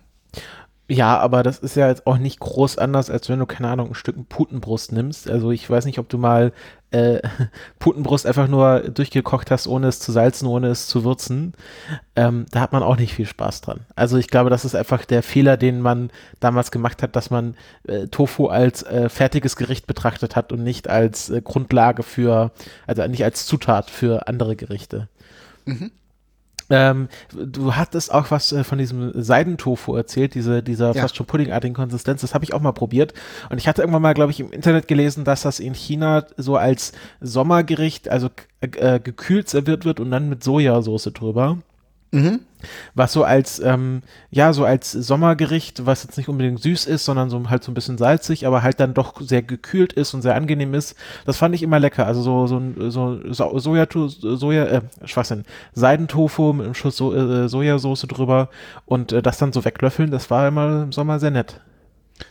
Ja, 0.89 1.17
aber 1.17 1.43
das 1.43 1.59
ist 1.59 1.75
ja 1.75 1.87
jetzt 1.87 2.05
auch 2.05 2.17
nicht 2.17 2.41
groß 2.41 2.77
anders, 2.77 3.09
als 3.09 3.29
wenn 3.29 3.39
du, 3.39 3.45
keine 3.45 3.69
Ahnung, 3.69 3.89
ein 3.89 3.95
Stück 3.95 4.27
Putenbrust 4.27 4.91
nimmst. 4.91 5.29
Also 5.29 5.51
ich 5.51 5.69
weiß 5.69 5.85
nicht, 5.85 5.97
ob 5.97 6.09
du 6.09 6.17
mal 6.17 6.51
äh, 6.91 7.21
Putenbrust 7.79 8.27
einfach 8.27 8.49
nur 8.49 8.81
durchgekocht 8.89 9.49
hast, 9.49 9.65
ohne 9.65 9.87
es 9.87 10.01
zu 10.01 10.11
salzen, 10.11 10.45
ohne 10.45 10.67
es 10.67 10.87
zu 10.87 11.05
würzen. 11.05 11.53
Ähm, 12.17 12.47
da 12.51 12.59
hat 12.59 12.73
man 12.73 12.83
auch 12.83 12.97
nicht 12.97 13.13
viel 13.13 13.25
Spaß 13.25 13.61
dran. 13.61 13.85
Also 13.95 14.17
ich 14.17 14.27
glaube, 14.27 14.49
das 14.49 14.65
ist 14.65 14.75
einfach 14.75 15.05
der 15.05 15.23
Fehler, 15.23 15.55
den 15.55 15.79
man 15.79 16.11
damals 16.41 16.69
gemacht 16.69 17.01
hat, 17.01 17.15
dass 17.15 17.29
man 17.29 17.55
äh, 17.87 18.07
Tofu 18.07 18.47
als 18.47 18.83
äh, 18.83 19.07
fertiges 19.07 19.55
Gericht 19.55 19.87
betrachtet 19.87 20.35
hat 20.35 20.51
und 20.51 20.63
nicht 20.63 20.89
als 20.89 21.29
äh, 21.29 21.41
Grundlage 21.41 22.03
für, 22.03 22.51
also 22.87 23.07
nicht 23.07 23.23
als 23.23 23.45
Zutat 23.45 23.89
für 23.89 24.27
andere 24.27 24.57
Gerichte. 24.57 25.07
Mhm. 25.63 25.91
Ähm, 26.69 27.07
du 27.33 27.75
hattest 27.75 28.13
auch 28.13 28.31
was 28.31 28.51
äh, 28.51 28.63
von 28.63 28.77
diesem 28.77 29.11
Seidentofu 29.21 29.95
erzählt, 29.95 30.35
diese, 30.35 30.63
dieser 30.63 30.93
ja. 30.93 31.01
fast 31.01 31.15
schon 31.15 31.25
puddingartigen 31.25 31.75
Konsistenz. 31.75 32.21
Das 32.21 32.33
habe 32.33 32.45
ich 32.45 32.53
auch 32.53 32.61
mal 32.61 32.71
probiert. 32.71 33.13
Und 33.49 33.57
ich 33.57 33.67
hatte 33.67 33.81
irgendwann 33.81 34.01
mal, 34.01 34.13
glaube 34.13 34.31
ich, 34.31 34.39
im 34.39 34.51
Internet 34.51 34.87
gelesen, 34.87 35.23
dass 35.23 35.41
das 35.41 35.59
in 35.59 35.73
China 35.73 36.25
so 36.37 36.55
als 36.57 36.93
Sommergericht, 37.21 38.09
also 38.09 38.29
äh, 38.61 38.99
gekühlt 38.99 39.49
serviert 39.49 39.85
wird 39.85 39.99
und 39.99 40.11
dann 40.11 40.29
mit 40.29 40.43
Sojasauce 40.43 41.11
drüber. 41.13 41.57
Mhm. 42.13 42.41
Was 42.93 43.11
so 43.11 43.23
als, 43.23 43.59
ähm, 43.59 44.03
ja, 44.29 44.53
so 44.53 44.65
als 44.65 44.91
Sommergericht, 44.91 45.87
was 45.87 46.03
jetzt 46.03 46.15
nicht 46.15 46.29
unbedingt 46.29 46.61
süß 46.61 46.85
ist, 46.85 47.05
sondern 47.05 47.31
so 47.31 47.49
halt 47.49 47.63
so 47.63 47.71
ein 47.71 47.73
bisschen 47.73 47.97
salzig, 47.97 48.45
aber 48.45 48.61
halt 48.61 48.79
dann 48.79 48.93
doch 48.93 49.19
sehr 49.19 49.41
gekühlt 49.41 49.93
ist 49.93 50.13
und 50.13 50.21
sehr 50.21 50.35
angenehm 50.35 50.75
ist. 50.75 50.95
Das 51.25 51.37
fand 51.37 51.55
ich 51.55 51.63
immer 51.63 51.79
lecker. 51.79 52.05
Also 52.05 52.21
so, 52.21 52.45
so, 52.47 52.61
so, 52.89 53.33
so 53.33 53.59
Soja, 53.59 53.87
Soja, 53.91 54.65
äh, 54.65 54.81
Schwachsinn, 55.05 55.43
Seidentofu 55.73 56.53
mit 56.53 56.65
einem 56.65 56.75
Schuss 56.75 56.97
so 56.97 57.13
äh, 57.15 57.49
Sojasauce 57.49 58.03
drüber 58.03 58.49
und 58.85 59.11
äh, 59.11 59.23
das 59.23 59.39
dann 59.39 59.51
so 59.51 59.65
weglöffeln, 59.65 60.11
das 60.11 60.29
war 60.29 60.47
immer 60.47 60.83
im 60.83 60.91
Sommer 60.91 61.19
sehr 61.19 61.31
nett. 61.31 61.59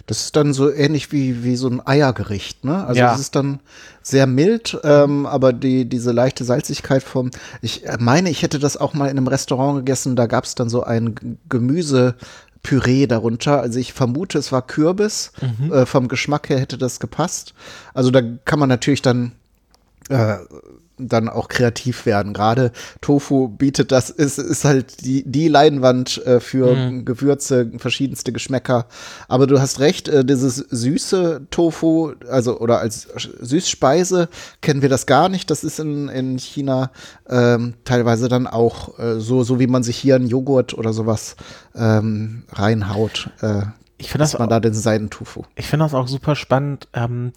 Das 0.06 0.20
ist 0.24 0.36
dann 0.36 0.52
so 0.52 0.70
ähnlich 0.70 1.12
wie, 1.12 1.44
wie 1.44 1.56
so 1.56 1.68
ein 1.68 1.86
Eiergericht, 1.86 2.64
ne? 2.64 2.84
Also 2.84 3.00
ja. 3.00 3.14
es 3.14 3.20
ist 3.20 3.36
dann 3.36 3.60
sehr 4.02 4.26
mild, 4.26 4.78
ähm, 4.84 5.26
aber 5.26 5.52
die, 5.52 5.84
diese 5.84 6.12
leichte 6.12 6.44
Salzigkeit 6.44 7.02
vom, 7.02 7.30
ich 7.60 7.84
meine, 7.98 8.30
ich 8.30 8.42
hätte 8.42 8.58
das 8.58 8.76
auch 8.76 8.94
mal 8.94 9.06
in 9.06 9.16
einem 9.16 9.28
Restaurant 9.28 9.78
gegessen, 9.78 10.16
da 10.16 10.26
gab 10.26 10.44
es 10.44 10.54
dann 10.54 10.68
so 10.68 10.82
ein 10.82 11.38
Gemüsepüree 11.48 13.06
darunter. 13.06 13.60
Also 13.60 13.78
ich 13.78 13.92
vermute, 13.92 14.38
es 14.38 14.52
war 14.52 14.62
Kürbis. 14.66 15.32
Mhm. 15.40 15.72
Äh, 15.72 15.86
vom 15.86 16.08
Geschmack 16.08 16.48
her 16.48 16.58
hätte 16.58 16.78
das 16.78 17.00
gepasst. 17.00 17.54
Also 17.94 18.10
da 18.10 18.22
kann 18.44 18.58
man 18.58 18.68
natürlich 18.68 19.02
dann 19.02 19.32
äh, 20.08 20.36
dann 20.98 21.28
auch 21.28 21.48
kreativ 21.48 22.06
werden. 22.06 22.32
Gerade 22.32 22.72
Tofu 23.00 23.48
bietet 23.48 23.92
das, 23.92 24.10
ist, 24.10 24.38
ist 24.38 24.64
halt 24.64 25.04
die, 25.04 25.24
die 25.24 25.48
Leinwand 25.48 26.24
äh, 26.26 26.40
für 26.40 26.74
mhm. 26.74 27.04
Gewürze, 27.04 27.70
verschiedenste 27.78 28.32
Geschmäcker. 28.32 28.86
Aber 29.28 29.46
du 29.46 29.60
hast 29.60 29.80
recht, 29.80 30.08
äh, 30.08 30.24
dieses 30.24 30.56
süße 30.56 31.46
Tofu, 31.50 32.12
also 32.28 32.58
oder 32.58 32.80
als 32.80 33.08
Süßspeise 33.40 34.28
kennen 34.60 34.82
wir 34.82 34.88
das 34.88 35.06
gar 35.06 35.28
nicht. 35.28 35.50
Das 35.50 35.64
ist 35.64 35.80
in, 35.80 36.08
in 36.08 36.38
China 36.38 36.90
ähm, 37.28 37.74
teilweise 37.84 38.28
dann 38.28 38.46
auch 38.46 38.98
äh, 38.98 39.18
so, 39.18 39.42
so 39.42 39.58
wie 39.58 39.66
man 39.66 39.82
sich 39.82 39.96
hier 39.96 40.16
einen 40.16 40.28
Joghurt 40.28 40.74
oder 40.74 40.92
sowas 40.92 41.36
ähm, 41.74 42.44
reinhaut. 42.52 43.30
Ich 44.02 44.10
finde 44.10 44.24
das 44.24 44.34
man 44.34 44.42
auch, 44.42 44.50
da 44.50 44.60
den 44.60 44.74
Seidentofu. 44.74 45.44
Ich 45.54 45.66
finde 45.66 45.84
das 45.84 45.94
auch 45.94 46.08
super 46.08 46.34
spannend, 46.34 46.88
ähm, 46.92 47.32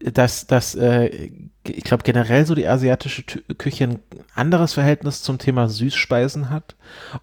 dass, 0.00 0.46
dass 0.46 0.74
äh, 0.74 1.30
ich 1.64 1.84
glaube 1.84 2.02
generell 2.02 2.44
so 2.44 2.54
die 2.54 2.66
asiatische 2.66 3.22
Küche 3.22 3.84
ein 3.84 3.98
anderes 4.34 4.74
Verhältnis 4.74 5.22
zum 5.22 5.38
Thema 5.38 5.68
Süßspeisen 5.68 6.50
hat 6.50 6.74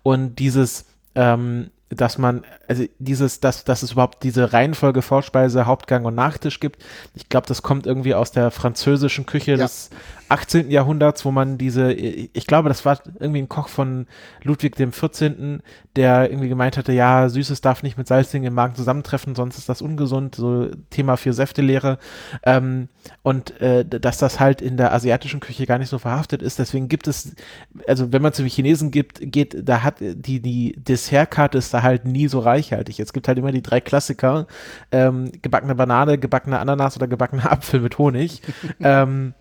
und 0.04 0.40
dieses 0.40 0.86
ähm, 1.16 1.72
dass 1.90 2.18
man, 2.18 2.44
also 2.68 2.86
dieses, 3.00 3.40
dass, 3.40 3.64
dass 3.64 3.84
es 3.84 3.92
überhaupt 3.92 4.24
diese 4.24 4.54
Reihenfolge 4.54 5.02
Vorspeise, 5.02 5.66
Hauptgang 5.66 6.06
und 6.06 6.16
Nachtisch 6.16 6.60
gibt. 6.60 6.84
Ich 7.14 7.30
glaube, 7.30 7.48
das 7.48 7.62
kommt 7.62 7.86
irgendwie 7.86 8.16
aus 8.16 8.32
der 8.32 8.50
französischen 8.50 9.26
Küche 9.26 9.52
ja. 9.52 9.58
des 9.58 9.92
18. 10.30 10.72
Jahrhunderts, 10.72 11.26
wo 11.26 11.32
man 11.32 11.58
diese, 11.58 11.94
ich 11.94 12.48
glaube, 12.48 12.70
das 12.70 12.86
war 12.86 13.00
irgendwie 13.20 13.42
ein 13.42 13.50
Koch 13.50 13.68
von 13.68 14.08
Ludwig 14.44 14.76
dem 14.76 14.92
14., 14.92 15.62
der 15.96 16.30
irgendwie 16.30 16.50
gemeint 16.50 16.78
hatte, 16.78 16.92
ja, 16.94 17.30
Süßes 17.30 17.62
darf 17.62 17.84
nicht 17.84 17.98
mit 17.98 18.08
Salzigen 18.08 18.46
im 18.46 18.54
Magen 18.54 18.76
zusammentreffen, 18.76 19.36
sonst 19.36 19.58
ist 19.58 19.70
das 19.70 19.82
ungesund, 19.82 20.36
so 20.36 20.70
Thema 20.90 21.16
für 21.18 21.34
Säftelehre. 21.34 22.00
Ähm, 22.44 22.90
und 23.22 23.60
äh, 23.62 23.86
dass 23.86 24.18
das 24.18 24.40
halt 24.40 24.62
in 24.62 24.78
der 24.78 24.94
asiatischen 24.94 25.40
Küche 25.40 25.66
gar 25.66 25.78
nicht 25.78 25.90
so 25.90 26.00
verhaftet 26.00 26.42
ist. 26.42 26.60
Deswegen 26.60 26.88
gibt 26.88 27.08
es, 27.08 27.36
also 27.88 28.12
wenn 28.12 28.22
man 28.22 28.34
zu 28.34 28.42
den 28.42 28.50
Chinesen 28.50 28.92
gibt, 28.92 29.20
geht, 29.22 29.68
da 29.68 29.84
hat 29.84 29.96
die, 30.00 30.42
die 30.42 30.76
Dessertkarte 30.78 31.58
ist 31.58 31.74
da 31.74 31.84
halt 31.84 32.06
nie 32.06 32.28
so 32.28 32.40
reichhaltig. 32.40 33.00
Es 33.00 33.14
gibt 33.14 33.28
halt 33.28 33.38
immer 33.38 33.52
die 33.52 33.62
drei 33.62 33.80
Klassiker, 33.80 34.48
ähm, 34.92 35.32
gebackene 35.42 35.76
Banane, 35.76 36.18
gebackene 36.18 36.60
Ananas 36.60 36.98
oder 36.98 37.08
gebackener 37.08 37.52
Apfel 37.52 37.80
mit 37.80 37.98
Honig. 37.98 38.42
ähm, 38.80 39.34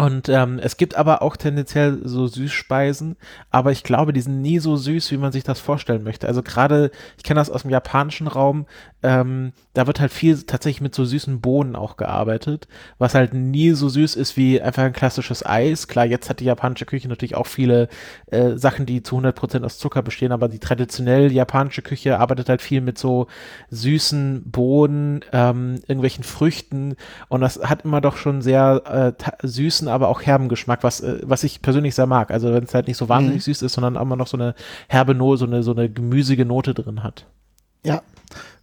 und 0.00 0.30
ähm, 0.30 0.58
es 0.62 0.78
gibt 0.78 0.94
aber 0.94 1.20
auch 1.20 1.36
tendenziell 1.36 2.00
so 2.04 2.26
Süßspeisen, 2.26 3.16
aber 3.50 3.70
ich 3.70 3.82
glaube, 3.82 4.14
die 4.14 4.22
sind 4.22 4.40
nie 4.40 4.58
so 4.58 4.76
süß, 4.76 5.10
wie 5.10 5.18
man 5.18 5.30
sich 5.30 5.44
das 5.44 5.60
vorstellen 5.60 6.04
möchte. 6.04 6.26
Also 6.26 6.42
gerade, 6.42 6.90
ich 7.18 7.22
kenne 7.22 7.38
das 7.38 7.50
aus 7.50 7.62
dem 7.62 7.70
japanischen 7.70 8.26
Raum, 8.26 8.64
ähm, 9.02 9.52
da 9.72 9.86
wird 9.86 10.00
halt 10.00 10.12
viel 10.12 10.42
tatsächlich 10.42 10.80
mit 10.80 10.94
so 10.94 11.04
süßen 11.04 11.40
Bohnen 11.40 11.76
auch 11.76 11.96
gearbeitet, 11.96 12.68
was 12.98 13.14
halt 13.14 13.32
nie 13.32 13.72
so 13.72 13.88
süß 13.88 14.16
ist 14.16 14.36
wie 14.36 14.60
einfach 14.60 14.82
ein 14.82 14.92
klassisches 14.92 15.44
Eis. 15.44 15.88
Klar, 15.88 16.06
jetzt 16.06 16.28
hat 16.28 16.40
die 16.40 16.44
japanische 16.44 16.84
Küche 16.84 17.08
natürlich 17.08 17.34
auch 17.34 17.46
viele 17.46 17.88
äh, 18.26 18.56
Sachen, 18.56 18.86
die 18.86 19.02
zu 19.02 19.16
100% 19.16 19.64
aus 19.64 19.78
Zucker 19.78 20.02
bestehen, 20.02 20.32
aber 20.32 20.48
die 20.48 20.58
traditionell 20.58 21.32
japanische 21.32 21.82
Küche 21.82 22.18
arbeitet 22.18 22.48
halt 22.48 22.62
viel 22.62 22.80
mit 22.80 22.98
so 22.98 23.26
süßen 23.70 24.50
Bohnen, 24.50 25.24
ähm, 25.32 25.76
irgendwelchen 25.86 26.24
Früchten 26.24 26.96
und 27.28 27.40
das 27.40 27.60
hat 27.62 27.84
immer 27.84 28.00
doch 28.00 28.16
schon 28.16 28.42
sehr 28.42 29.14
äh, 29.16 29.46
süßen, 29.46 29.88
aber 29.88 30.08
auch 30.08 30.22
herben 30.22 30.48
Geschmack, 30.48 30.82
was, 30.82 31.00
äh, 31.00 31.20
was 31.22 31.42
ich 31.44 31.62
persönlich 31.62 31.94
sehr 31.94 32.06
mag. 32.06 32.30
Also 32.30 32.52
wenn 32.52 32.64
es 32.64 32.74
halt 32.74 32.86
nicht 32.86 32.96
so 32.96 33.08
wahnsinnig 33.08 33.46
mhm. 33.46 33.52
süß 33.52 33.62
ist, 33.62 33.72
sondern 33.72 33.96
immer 33.96 34.16
noch 34.16 34.26
so 34.26 34.36
eine 34.36 34.54
herbe 34.88 35.14
Note, 35.14 35.38
so 35.38 35.46
eine, 35.46 35.62
so 35.62 35.72
eine 35.72 35.88
gemüsige 35.88 36.44
Note 36.44 36.74
drin 36.74 37.02
hat. 37.02 37.26
Ja, 37.82 38.02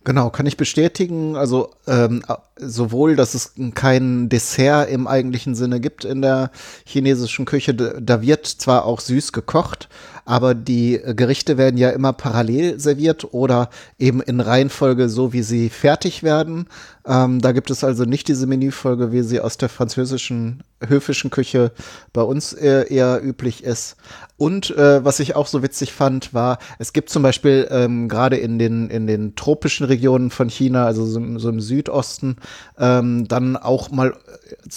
Genau, 0.07 0.29
kann 0.29 0.45
ich 0.45 0.55
bestätigen. 0.55 1.35
Also 1.35 1.71
ähm, 1.85 2.23
sowohl, 2.55 3.17
dass 3.17 3.33
es 3.33 3.55
kein 3.75 4.29
Dessert 4.29 4.89
im 4.89 5.05
eigentlichen 5.05 5.53
Sinne 5.53 5.81
gibt 5.81 6.05
in 6.05 6.21
der 6.21 6.49
chinesischen 6.85 7.43
Küche. 7.43 7.73
Da 7.73 8.21
wird 8.21 8.47
zwar 8.47 8.85
auch 8.85 9.01
süß 9.01 9.33
gekocht, 9.33 9.89
aber 10.27 10.53
die 10.55 10.99
Gerichte 11.15 11.57
werden 11.57 11.77
ja 11.77 11.89
immer 11.91 12.11
parallel 12.11 12.81
serviert 12.81 13.33
oder 13.33 13.69
eben 13.97 14.21
in 14.21 14.41
Reihenfolge 14.41 15.07
so, 15.07 15.31
wie 15.31 15.41
sie 15.41 15.69
fertig 15.69 16.21
werden. 16.21 16.67
Ähm, 17.05 17.39
da 17.39 17.53
gibt 17.53 17.69
es 17.71 17.85
also 17.85 18.03
nicht 18.03 18.27
diese 18.27 18.45
Menüfolge, 18.45 19.13
wie 19.13 19.21
sie 19.21 19.39
aus 19.39 19.55
der 19.55 19.69
französischen 19.69 20.63
höfischen 20.85 21.29
Küche 21.29 21.71
bei 22.11 22.21
uns 22.23 22.51
eher, 22.51 22.91
eher 22.91 23.23
üblich 23.23 23.63
ist. 23.63 23.95
Und 24.35 24.71
äh, 24.71 25.03
was 25.05 25.21
ich 25.21 25.37
auch 25.37 25.47
so 25.47 25.63
witzig 25.63 25.93
fand, 25.93 26.33
war, 26.33 26.57
es 26.77 26.91
gibt 26.91 27.09
zum 27.09 27.23
Beispiel 27.23 27.65
ähm, 27.71 28.09
gerade 28.09 28.35
in 28.35 28.59
den, 28.59 28.89
in 28.89 29.07
den 29.07 29.35
tropischen 29.35 29.85
Regionen 29.85 30.29
von 30.29 30.49
China, 30.49 30.85
also 30.85 31.05
so, 31.05 31.21
so 31.39 31.47
im 31.47 31.61
Südosten, 31.61 32.35
ähm, 32.77 33.29
dann 33.29 33.55
auch 33.55 33.91
mal 33.91 34.13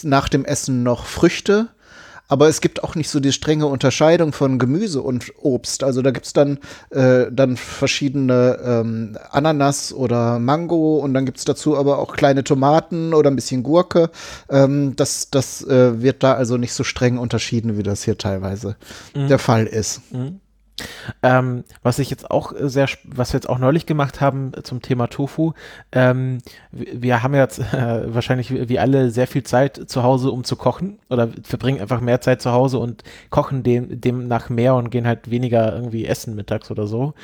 nach 0.05 0.29
dem 0.29 0.45
Essen 0.45 0.85
noch 0.85 1.07
Früchte 1.07 1.71
aber 2.31 2.49
es 2.49 2.61
gibt 2.61 2.85
auch 2.85 2.95
nicht 2.95 3.11
so 3.11 3.19
die 3.19 3.33
strenge 3.33 3.67
Unterscheidung 3.67 4.33
von 4.33 4.61
Gemüse 4.61 5.03
und 5.03 5.33
Obst. 5.43 5.83
Also 5.83 6.01
da 6.01 6.13
gibt's 6.13 6.33
dann, 6.33 6.59
äh, 6.91 7.27
dann 7.31 7.57
verschiedene 7.57 8.57
ähm, 8.65 9.19
Ananas 9.31 9.93
oder 9.93 10.39
Mango 10.39 10.99
und 10.99 11.13
dann 11.13 11.27
gibt's 11.27 11.45
dazu 11.45 11.77
aber 11.77 11.99
auch 11.99 12.15
kleine 12.15 12.45
Tomaten 12.45 13.15
oder 13.15 13.31
ein 13.31 13.37
bisschen 13.37 13.65
Gurke. 13.65 14.11
Ähm, 14.49 14.95
das 14.95 15.31
das 15.31 15.67
äh, 15.67 16.01
wird 16.03 16.23
da 16.23 16.35
also 16.35 16.57
nicht 16.57 16.73
so 16.73 16.85
streng 16.85 17.19
unterschieden, 17.19 17.77
wie 17.77 17.83
das 17.83 18.05
hier 18.05 18.17
teilweise 18.17 18.77
mhm. 19.13 19.27
der 19.27 19.41
Fall 19.41 19.67
ist. 19.67 20.01
Mhm. 20.13 20.41
Ähm, 21.23 21.65
was 21.83 21.99
ich 21.99 22.11
jetzt 22.11 22.31
auch 22.31 22.53
sehr, 22.59 22.89
was 23.05 23.33
wir 23.33 23.39
jetzt 23.39 23.49
auch 23.49 23.59
neulich 23.59 23.87
gemacht 23.87 24.21
haben 24.21 24.53
zum 24.63 24.83
Thema 24.83 25.09
Tofu, 25.09 25.53
ähm, 25.93 26.39
wir 26.73 27.23
haben 27.23 27.35
jetzt 27.35 27.59
äh, 27.73 28.15
wahrscheinlich 28.15 28.69
wie 28.69 28.79
alle 28.79 29.11
sehr 29.11 29.27
viel 29.27 29.43
Zeit 29.43 29.91
zu 29.91 30.03
Hause, 30.03 30.31
um 30.31 30.45
zu 30.45 30.57
kochen 30.57 30.99
oder 31.09 31.29
verbringen 31.43 31.81
einfach 31.81 32.01
mehr 32.01 32.21
Zeit 32.21 32.43
zu 32.43 32.53
Hause 32.53 32.79
und 32.79 33.03
kochen 33.31 33.63
dem, 33.63 34.01
demnach 34.01 34.49
mehr 34.49 34.75
und 34.75 34.91
gehen 34.91 35.07
halt 35.07 35.31
weniger 35.31 35.75
irgendwie 35.75 36.07
essen 36.07 36.35
mittags 36.35 36.71
oder 36.71 36.87
so. 36.87 37.15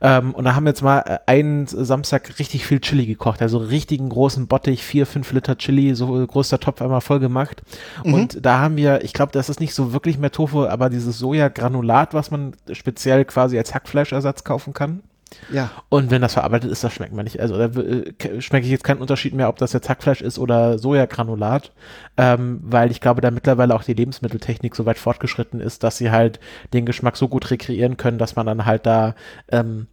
Ähm, 0.00 0.34
und 0.34 0.44
da 0.44 0.54
haben 0.54 0.64
wir 0.64 0.70
jetzt 0.70 0.82
mal 0.82 1.00
äh, 1.00 1.18
einen 1.26 1.66
Samstag 1.66 2.38
richtig 2.38 2.66
viel 2.66 2.80
Chili 2.80 3.06
gekocht, 3.06 3.40
also 3.40 3.58
richtigen 3.58 4.08
großen 4.08 4.46
Bottich, 4.46 4.82
vier, 4.82 5.06
fünf 5.06 5.32
Liter 5.32 5.56
Chili, 5.56 5.94
so 5.94 6.26
großer 6.26 6.60
Topf 6.60 6.82
einmal 6.82 7.00
voll 7.00 7.20
gemacht. 7.20 7.62
Mhm. 8.04 8.14
Und 8.14 8.44
da 8.44 8.58
haben 8.58 8.76
wir, 8.76 9.04
ich 9.04 9.12
glaube, 9.12 9.32
das 9.32 9.48
ist 9.48 9.60
nicht 9.60 9.74
so 9.74 9.92
wirklich 9.92 10.18
mehr 10.18 10.32
Tofu, 10.32 10.66
aber 10.66 10.90
dieses 10.90 11.18
Sojagranulat, 11.18 12.14
was 12.14 12.30
man 12.30 12.54
speziell 12.86 13.24
quasi 13.24 13.58
als 13.58 13.74
Hackfleischersatz 13.74 14.44
kaufen 14.44 14.72
kann. 14.72 15.02
Ja. 15.50 15.70
Und 15.88 16.12
wenn 16.12 16.22
das 16.22 16.34
verarbeitet 16.34 16.70
ist, 16.70 16.84
das 16.84 16.92
schmeckt 16.92 17.12
man 17.12 17.24
nicht. 17.24 17.40
Also 17.40 17.58
da 17.58 17.64
äh, 17.80 18.40
schmecke 18.40 18.64
ich 18.64 18.70
jetzt 18.70 18.84
keinen 18.84 19.00
Unterschied 19.00 19.34
mehr, 19.34 19.48
ob 19.48 19.56
das 19.56 19.72
jetzt 19.72 19.88
Hackfleisch 19.88 20.20
ist 20.20 20.38
oder 20.38 20.78
Sojagranulat, 20.78 21.72
ähm, 22.16 22.60
weil 22.62 22.92
ich 22.92 23.00
glaube, 23.00 23.20
da 23.20 23.32
mittlerweile 23.32 23.74
auch 23.74 23.82
die 23.82 23.94
Lebensmitteltechnik 23.94 24.76
so 24.76 24.86
weit 24.86 24.98
fortgeschritten 24.98 25.60
ist, 25.60 25.82
dass 25.82 25.98
sie 25.98 26.12
halt 26.12 26.38
den 26.72 26.86
Geschmack 26.86 27.16
so 27.16 27.26
gut 27.26 27.50
rekreieren 27.50 27.96
können, 27.96 28.18
dass 28.18 28.36
man 28.36 28.46
dann 28.46 28.66
halt 28.66 28.86
da, 28.86 29.16
ähm, 29.50 29.88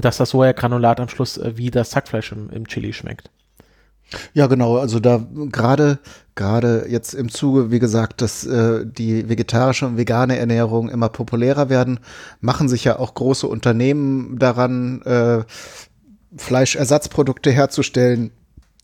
dass 0.00 0.18
das 0.18 0.30
Sojagranulat 0.30 1.00
am 1.00 1.08
Schluss 1.08 1.36
äh, 1.36 1.56
wie 1.56 1.72
das 1.72 1.96
Hackfleisch 1.96 2.30
im, 2.30 2.48
im 2.50 2.68
Chili 2.68 2.92
schmeckt. 2.92 3.28
Ja, 4.34 4.46
genau. 4.46 4.76
Also 4.78 5.00
da 5.00 5.24
gerade 5.50 5.98
gerade 6.34 6.86
jetzt 6.88 7.12
im 7.12 7.28
Zuge, 7.28 7.70
wie 7.70 7.78
gesagt, 7.78 8.22
dass 8.22 8.46
äh, 8.46 8.86
die 8.86 9.28
vegetarische 9.28 9.86
und 9.86 9.96
vegane 9.98 10.38
Ernährung 10.38 10.88
immer 10.88 11.10
populärer 11.10 11.68
werden, 11.68 12.00
machen 12.40 12.68
sich 12.68 12.84
ja 12.84 12.98
auch 12.98 13.14
große 13.14 13.46
Unternehmen 13.46 14.38
daran, 14.38 15.02
äh, 15.02 15.42
Fleischersatzprodukte 16.36 17.50
herzustellen, 17.50 18.30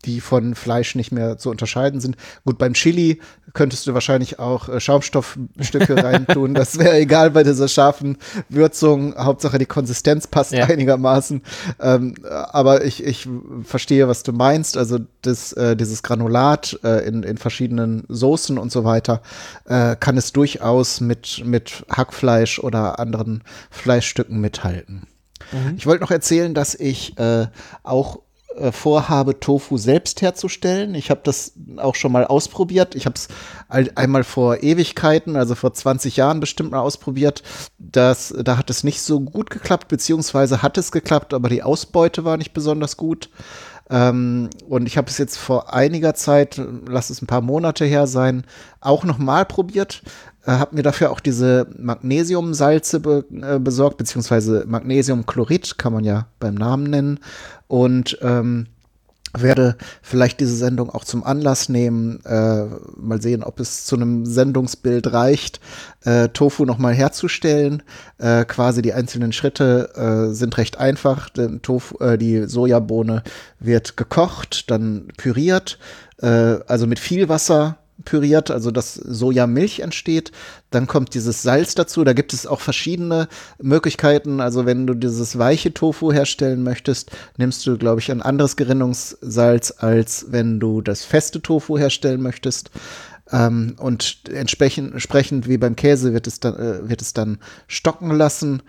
die 0.05 0.21
von 0.21 0.55
Fleisch 0.55 0.95
nicht 0.95 1.11
mehr 1.11 1.37
zu 1.37 1.49
unterscheiden 1.49 1.99
sind. 1.99 2.17
Gut, 2.45 2.57
beim 2.57 2.73
Chili 2.73 3.19
könntest 3.53 3.87
du 3.87 3.93
wahrscheinlich 3.93 4.39
auch 4.39 4.69
äh, 4.69 4.79
Schaumstoffstücke 4.79 6.03
reintun. 6.03 6.53
Das 6.53 6.77
wäre 6.77 6.97
egal 6.97 7.31
bei 7.31 7.43
dieser 7.43 7.67
scharfen 7.67 8.17
Würzung. 8.49 9.15
Hauptsache 9.17 9.57
die 9.57 9.65
Konsistenz 9.65 10.27
passt 10.27 10.53
ja. 10.53 10.65
einigermaßen. 10.65 11.41
Ähm, 11.79 12.15
aber 12.29 12.85
ich, 12.85 13.03
ich 13.03 13.27
verstehe, 13.63 14.07
was 14.07 14.23
du 14.23 14.33
meinst. 14.33 14.77
Also 14.77 14.99
das, 15.21 15.53
äh, 15.53 15.75
dieses 15.75 16.03
Granulat 16.03 16.79
äh, 16.83 17.07
in, 17.07 17.23
in 17.23 17.37
verschiedenen 17.37 18.03
Soßen 18.07 18.57
und 18.57 18.71
so 18.71 18.83
weiter 18.83 19.21
äh, 19.65 19.95
kann 19.95 20.17
es 20.17 20.31
durchaus 20.31 21.01
mit, 21.01 21.43
mit 21.45 21.85
Hackfleisch 21.89 22.59
oder 22.59 22.99
anderen 22.99 23.43
Fleischstücken 23.71 24.39
mithalten. 24.39 25.07
Mhm. 25.51 25.75
Ich 25.77 25.85
wollte 25.85 26.03
noch 26.03 26.11
erzählen, 26.11 26.53
dass 26.53 26.75
ich 26.75 27.17
äh, 27.17 27.47
auch 27.83 28.19
vorhabe, 28.71 29.39
Tofu 29.39 29.77
selbst 29.77 30.21
herzustellen. 30.21 30.95
Ich 30.95 31.09
habe 31.09 31.21
das 31.23 31.53
auch 31.77 31.95
schon 31.95 32.11
mal 32.11 32.25
ausprobiert. 32.25 32.95
Ich 32.95 33.05
habe 33.05 33.15
es 33.15 33.27
einmal 33.69 34.23
vor 34.23 34.63
Ewigkeiten, 34.63 35.35
also 35.35 35.55
vor 35.55 35.73
20 35.73 36.17
Jahren 36.17 36.39
bestimmt 36.39 36.71
mal 36.71 36.79
ausprobiert. 36.79 37.43
Das, 37.77 38.33
da 38.37 38.57
hat 38.57 38.69
es 38.69 38.83
nicht 38.83 39.01
so 39.01 39.19
gut 39.19 39.49
geklappt, 39.49 39.87
beziehungsweise 39.87 40.61
hat 40.61 40.77
es 40.77 40.91
geklappt, 40.91 41.33
aber 41.33 41.49
die 41.49 41.63
Ausbeute 41.63 42.25
war 42.25 42.37
nicht 42.37 42.53
besonders 42.53 42.97
gut. 42.97 43.29
Ähm, 43.89 44.49
und 44.67 44.85
ich 44.85 44.97
habe 44.97 45.09
es 45.09 45.17
jetzt 45.17 45.37
vor 45.37 45.73
einiger 45.73 46.13
Zeit, 46.13 46.61
lass 46.87 47.09
es 47.09 47.21
ein 47.21 47.27
paar 47.27 47.41
Monate 47.41 47.85
her 47.85 48.07
sein, 48.07 48.43
auch 48.81 49.03
noch 49.03 49.17
mal 49.17 49.45
probiert. 49.45 50.01
Äh, 50.47 50.51
habe 50.53 50.75
mir 50.75 50.83
dafür 50.83 51.11
auch 51.11 51.19
diese 51.19 51.67
Magnesiumsalze 51.77 53.01
be 53.01 53.25
äh, 53.41 53.59
besorgt, 53.59 53.97
beziehungsweise 53.97 54.63
Magnesiumchlorid, 54.65 55.77
kann 55.77 55.93
man 55.93 56.05
ja 56.05 56.27
beim 56.39 56.55
Namen 56.55 56.89
nennen 56.89 57.19
und 57.67 58.17
ähm, 58.21 58.67
werde 59.37 59.75
vielleicht 60.01 60.39
diese 60.39 60.55
Sendung 60.55 60.89
auch 60.89 61.03
zum 61.03 61.23
Anlass 61.23 61.69
nehmen, 61.69 62.23
äh, 62.25 62.65
mal 62.95 63.21
sehen, 63.21 63.43
ob 63.43 63.59
es 63.59 63.85
zu 63.85 63.95
einem 63.95 64.25
Sendungsbild 64.25 65.11
reicht, 65.11 65.59
äh, 66.05 66.29
Tofu 66.29 66.65
nochmal 66.65 66.93
herzustellen. 66.93 67.83
Äh, 68.17 68.45
quasi 68.45 68.81
die 68.81 68.93
einzelnen 68.93 69.33
Schritte 69.33 70.29
äh, 70.29 70.33
sind 70.33 70.57
recht 70.57 70.77
einfach. 70.77 71.29
Denn 71.29 71.61
Tofu, 71.61 71.97
äh, 71.99 72.17
die 72.17 72.45
Sojabohne 72.47 73.21
wird 73.59 73.97
gekocht, 73.97 74.71
dann 74.71 75.09
püriert, 75.17 75.77
äh, 76.21 76.27
also 76.67 76.87
mit 76.87 76.99
viel 76.99 77.29
Wasser 77.29 77.77
püriert, 78.07 78.51
also 78.51 78.71
dass 78.71 78.93
Sojamilch 78.93 79.81
entsteht. 79.81 80.31
Dann 80.71 80.87
kommt 80.87 81.13
dieses 81.13 81.43
Salz 81.43 81.75
dazu. 81.75 82.05
Da 82.05 82.13
gibt 82.13 82.31
es 82.31 82.47
auch 82.47 82.61
verschiedene 82.61 83.27
Möglichkeiten. 83.61 84.39
Also 84.39 84.65
wenn 84.65 84.87
du 84.87 84.93
dieses 84.93 85.37
weiche 85.37 85.73
Tofu 85.73 86.13
herstellen 86.13 86.63
möchtest, 86.63 87.11
nimmst 87.35 87.67
du, 87.67 87.77
glaube 87.77 87.99
ich, 87.99 88.09
ein 88.09 88.21
anderes 88.21 88.55
Gerinnungssalz, 88.55 89.73
als 89.77 90.27
wenn 90.29 90.61
du 90.61 90.81
das 90.81 91.03
feste 91.03 91.41
Tofu 91.41 91.77
herstellen 91.77 92.21
möchtest. 92.21 92.71
Ähm, 93.31 93.75
und 93.77 94.21
entsprechend, 94.31 94.93
entsprechend 94.93 95.47
wie 95.47 95.57
beim 95.57 95.75
Käse 95.75 96.13
wird 96.13 96.27
es 96.27 96.39
dann, 96.39 96.55
äh, 96.55 96.89
wird 96.89 97.01
es 97.01 97.13
dann 97.13 97.39
stocken 97.67 98.11
lassen 98.11 98.61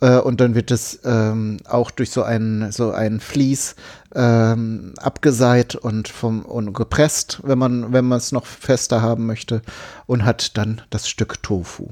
äh, 0.00 0.18
und 0.18 0.40
dann 0.40 0.54
wird 0.54 0.70
es 0.70 1.00
ähm, 1.04 1.58
auch 1.68 1.90
durch 1.90 2.10
so 2.10 2.22
ein, 2.22 2.72
so 2.72 2.92
ein 2.92 3.20
Vlies 3.20 3.76
ähm, 4.14 4.94
abgeseit 4.98 5.74
und, 5.74 6.08
vom, 6.08 6.44
und 6.44 6.72
gepresst, 6.72 7.40
wenn 7.44 7.58
man, 7.58 7.92
wenn 7.92 8.06
man 8.06 8.18
es 8.18 8.32
noch 8.32 8.46
fester 8.46 9.02
haben 9.02 9.26
möchte 9.26 9.62
und 10.06 10.24
hat 10.24 10.56
dann 10.56 10.82
das 10.90 11.08
Stück 11.08 11.42
Tofu. 11.42 11.88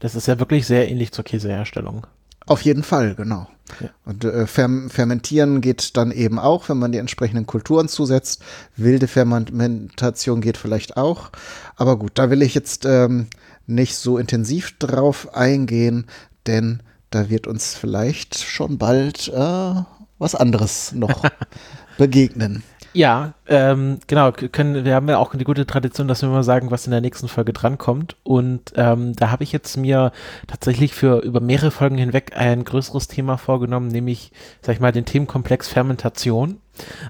Das 0.00 0.14
ist 0.14 0.28
ja 0.28 0.38
wirklich 0.38 0.66
sehr 0.66 0.88
ähnlich 0.88 1.12
zur 1.12 1.24
Käseherstellung. 1.24 2.06
Auf 2.46 2.62
jeden 2.62 2.82
Fall, 2.82 3.14
genau. 3.14 3.48
Ja. 3.80 3.88
Und 4.04 4.24
äh, 4.24 4.46
Fermentieren 4.46 5.60
geht 5.60 5.96
dann 5.96 6.10
eben 6.10 6.38
auch, 6.38 6.68
wenn 6.68 6.78
man 6.78 6.92
die 6.92 6.98
entsprechenden 6.98 7.46
Kulturen 7.46 7.88
zusetzt. 7.88 8.42
Wilde 8.76 9.08
Fermentation 9.08 10.40
geht 10.40 10.56
vielleicht 10.56 10.96
auch. 10.96 11.30
Aber 11.76 11.98
gut, 11.98 12.12
da 12.14 12.30
will 12.30 12.42
ich 12.42 12.54
jetzt 12.54 12.84
ähm, 12.84 13.28
nicht 13.66 13.96
so 13.96 14.18
intensiv 14.18 14.78
drauf 14.78 15.34
eingehen, 15.34 16.06
denn 16.46 16.82
da 17.10 17.30
wird 17.30 17.46
uns 17.46 17.74
vielleicht 17.74 18.38
schon 18.38 18.76
bald 18.76 19.28
äh, 19.28 19.74
was 20.18 20.34
anderes 20.34 20.92
noch 20.92 21.22
begegnen. 21.98 22.62
Ja, 22.92 23.34
ähm, 23.46 23.98
genau, 24.06 24.32
können, 24.32 24.84
wir 24.84 24.94
haben 24.94 25.08
ja 25.08 25.18
auch 25.18 25.34
eine 25.34 25.44
gute 25.44 25.66
Tradition, 25.66 26.08
dass 26.08 26.22
wir 26.22 26.28
immer 26.28 26.42
sagen, 26.42 26.70
was 26.70 26.86
in 26.86 26.92
der 26.92 27.00
nächsten 27.00 27.28
Folge 27.28 27.52
drankommt. 27.52 28.16
Und 28.22 28.72
ähm, 28.76 29.14
da 29.14 29.30
habe 29.30 29.44
ich 29.44 29.52
jetzt 29.52 29.76
mir 29.76 30.12
tatsächlich 30.46 30.94
für 30.94 31.20
über 31.20 31.40
mehrere 31.40 31.70
Folgen 31.70 31.98
hinweg 31.98 32.32
ein 32.36 32.64
größeres 32.64 33.08
Thema 33.08 33.36
vorgenommen, 33.36 33.88
nämlich, 33.88 34.32
sag 34.62 34.74
ich 34.74 34.80
mal, 34.80 34.92
den 34.92 35.04
Themenkomplex 35.04 35.68
Fermentation. 35.68 36.58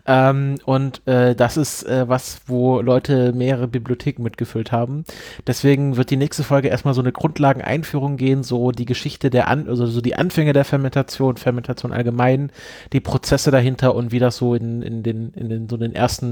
Ähm, 0.06 0.56
und 0.64 1.06
äh, 1.06 1.34
das 1.34 1.56
ist 1.56 1.84
äh, 1.84 2.08
was, 2.08 2.40
wo 2.46 2.80
Leute 2.80 3.32
mehrere 3.32 3.68
Bibliotheken 3.68 4.22
mitgefüllt 4.22 4.72
haben. 4.72 5.04
Deswegen 5.46 5.96
wird 5.96 6.10
die 6.10 6.16
nächste 6.16 6.44
Folge 6.44 6.68
erstmal 6.68 6.94
so 6.94 7.00
eine 7.00 7.12
Grundlageneinführung 7.12 8.16
gehen, 8.16 8.42
so 8.42 8.72
die 8.72 8.84
Geschichte 8.84 9.30
der 9.30 9.48
An 9.48 9.68
also 9.68 9.86
so 9.86 10.00
die 10.00 10.16
Anfänge 10.16 10.52
der 10.52 10.64
Fermentation, 10.64 11.36
Fermentation 11.36 11.92
allgemein, 11.92 12.50
die 12.92 13.00
Prozesse 13.00 13.50
dahinter 13.50 13.94
und 13.94 14.12
wie 14.12 14.18
das 14.18 14.36
so 14.36 14.54
in, 14.54 14.82
in 14.82 15.02
den, 15.02 15.32
in 15.34 15.48
den 15.48 15.68
so 15.68 15.76
den 15.76 15.94
ersten 15.94 16.23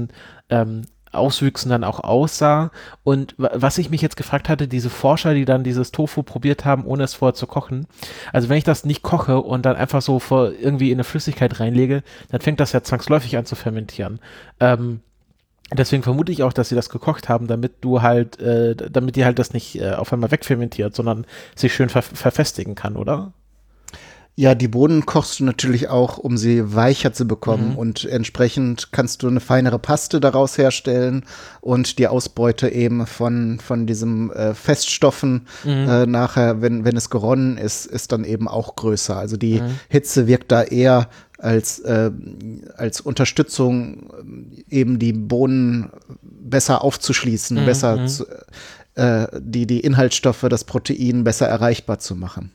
ähm, 0.49 0.83
Auswüchsen 1.13 1.69
dann 1.69 1.83
auch 1.83 1.99
aussah. 1.99 2.71
Und 3.03 3.35
was 3.37 3.77
ich 3.77 3.89
mich 3.89 4.01
jetzt 4.01 4.17
gefragt 4.17 4.49
hatte, 4.49 4.67
diese 4.67 4.89
Forscher, 4.89 5.33
die 5.33 5.45
dann 5.45 5.63
dieses 5.63 5.91
Tofu 5.91 6.23
probiert 6.23 6.65
haben, 6.65 6.85
ohne 6.85 7.03
es 7.03 7.13
vorher 7.13 7.35
zu 7.35 7.47
kochen. 7.47 7.87
Also 8.31 8.49
wenn 8.49 8.57
ich 8.57 8.63
das 8.63 8.85
nicht 8.85 9.03
koche 9.03 9.39
und 9.39 9.65
dann 9.65 9.75
einfach 9.75 10.01
so 10.01 10.19
vor 10.19 10.51
irgendwie 10.51 10.91
in 10.91 10.97
eine 10.97 11.03
Flüssigkeit 11.03 11.59
reinlege, 11.59 12.03
dann 12.29 12.41
fängt 12.41 12.59
das 12.59 12.71
ja 12.71 12.83
zwangsläufig 12.83 13.37
an 13.37 13.45
zu 13.45 13.55
fermentieren. 13.55 14.19
Ähm, 14.59 15.01
Deswegen 15.71 16.03
vermute 16.03 16.31
ich 16.31 16.43
auch, 16.43 16.53
dass 16.53 16.69
sie 16.69 16.75
das 16.75 16.89
gekocht 16.89 17.29
haben, 17.29 17.47
damit 17.47 17.73
du 17.81 18.01
halt, 18.01 18.39
äh, 18.39 18.75
damit 18.75 19.15
die 19.15 19.25
halt 19.25 19.39
das 19.39 19.53
nicht 19.53 19.79
äh, 19.79 19.93
auf 19.93 20.13
einmal 20.13 20.29
wegfermentiert, 20.29 20.95
sondern 20.95 21.25
sich 21.55 21.73
schön 21.73 21.89
ver 21.89 22.03
verfestigen 22.03 22.75
kann, 22.75 22.95
oder? 22.95 23.33
Ja, 24.35 24.55
die 24.55 24.67
Bohnen 24.67 25.05
kochst 25.05 25.39
du 25.39 25.43
natürlich 25.43 25.89
auch, 25.89 26.17
um 26.17 26.37
sie 26.37 26.73
weicher 26.73 27.13
zu 27.13 27.25
bekommen. 27.25 27.71
Mhm. 27.71 27.77
Und 27.77 28.05
entsprechend 28.05 28.91
kannst 28.91 29.21
du 29.21 29.27
eine 29.27 29.39
feinere 29.39 29.77
Paste 29.77 30.19
daraus 30.19 30.57
herstellen 30.57 31.23
und 31.61 31.99
die 31.99 32.07
Ausbeute 32.07 32.69
eben 32.69 33.05
von, 33.05 33.59
von 33.59 33.85
diesem 33.85 34.31
äh, 34.31 34.55
Feststoffen 34.55 35.47
mhm. 35.63 35.69
äh, 35.69 36.05
nachher, 36.07 36.61
wenn, 36.63 36.83
wenn 36.83 36.97
es 36.97 37.11
geronnen 37.11 37.57
ist, 37.57 37.85
ist 37.85 38.11
dann 38.11 38.23
eben 38.23 38.47
auch 38.47 38.75
größer. 38.75 39.15
Also 39.15 39.37
die 39.37 39.61
mhm. 39.61 39.79
Hitze 39.89 40.25
wirkt 40.25 40.51
da 40.51 40.63
eher 40.63 41.09
als, 41.37 41.77
äh, 41.79 42.09
als 42.75 43.01
Unterstützung, 43.01 44.55
eben 44.67 44.97
die 44.97 45.13
Bohnen 45.13 45.91
besser 46.23 46.83
aufzuschließen, 46.83 47.61
mhm. 47.61 47.65
besser 47.65 47.97
mhm. 47.97 48.07
zu, 48.07 48.25
äh, 48.95 49.27
die, 49.39 49.67
die 49.67 49.81
Inhaltsstoffe, 49.81 50.45
das 50.49 50.63
Protein 50.63 51.23
besser 51.23 51.47
erreichbar 51.47 51.99
zu 51.99 52.15
machen. 52.15 52.51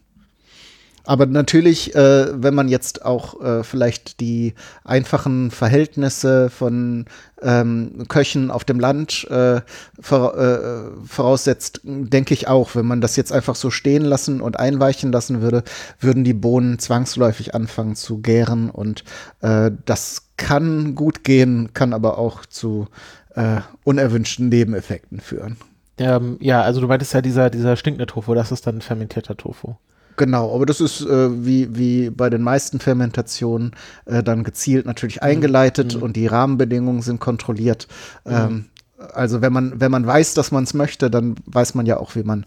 Aber 1.08 1.24
natürlich, 1.24 1.94
äh, 1.94 2.42
wenn 2.42 2.54
man 2.54 2.68
jetzt 2.68 3.02
auch 3.02 3.40
äh, 3.40 3.64
vielleicht 3.64 4.20
die 4.20 4.52
einfachen 4.84 5.50
Verhältnisse 5.50 6.50
von 6.50 7.06
ähm, 7.40 8.04
Köchen 8.08 8.50
auf 8.50 8.64
dem 8.64 8.78
Land 8.78 9.26
äh, 9.30 9.62
vora 9.98 10.34
äh, 10.36 11.06
voraussetzt, 11.06 11.80
denke 11.82 12.34
ich 12.34 12.46
auch, 12.46 12.74
wenn 12.74 12.84
man 12.84 13.00
das 13.00 13.16
jetzt 13.16 13.32
einfach 13.32 13.54
so 13.54 13.70
stehen 13.70 14.04
lassen 14.04 14.42
und 14.42 14.58
einweichen 14.60 15.10
lassen 15.10 15.40
würde, 15.40 15.62
würden 15.98 16.24
die 16.24 16.34
Bohnen 16.34 16.78
zwangsläufig 16.78 17.54
anfangen 17.54 17.96
zu 17.96 18.18
gären 18.18 18.68
und 18.68 19.02
äh, 19.40 19.70
das 19.86 20.28
kann 20.36 20.94
gut 20.94 21.24
gehen, 21.24 21.70
kann 21.72 21.94
aber 21.94 22.18
auch 22.18 22.44
zu 22.44 22.86
äh, 23.34 23.62
unerwünschten 23.82 24.50
Nebeneffekten 24.50 25.20
führen. 25.20 25.56
Ähm, 25.96 26.36
ja, 26.40 26.60
also 26.60 26.82
du 26.82 26.86
meintest 26.86 27.14
ja 27.14 27.22
dieser, 27.22 27.48
dieser 27.48 27.76
stinkende 27.76 28.04
Tofu, 28.04 28.34
das 28.34 28.52
ist 28.52 28.66
dann 28.66 28.82
fermentierter 28.82 29.38
Tofu. 29.38 29.76
Genau, 30.18 30.54
aber 30.54 30.66
das 30.66 30.80
ist 30.82 31.00
äh, 31.00 31.44
wie, 31.46 31.74
wie 31.78 32.10
bei 32.10 32.28
den 32.28 32.42
meisten 32.42 32.80
Fermentationen 32.80 33.72
äh, 34.04 34.22
dann 34.22 34.44
gezielt 34.44 34.84
natürlich 34.84 35.22
eingeleitet 35.22 35.94
Mhm. 35.96 36.02
und 36.02 36.16
die 36.16 36.26
Rahmenbedingungen 36.26 37.00
sind 37.02 37.20
kontrolliert. 37.20 37.88
Ähm, 38.26 38.66
also 39.14 39.40
wenn 39.40 39.52
man, 39.52 39.80
wenn 39.80 39.92
man 39.92 40.04
weiß, 40.06 40.34
dass 40.34 40.50
man 40.50 40.64
es 40.64 40.74
möchte, 40.74 41.08
dann 41.08 41.36
weiß 41.46 41.74
man 41.74 41.86
ja 41.86 41.98
auch, 41.98 42.16
wie 42.16 42.24
man 42.24 42.44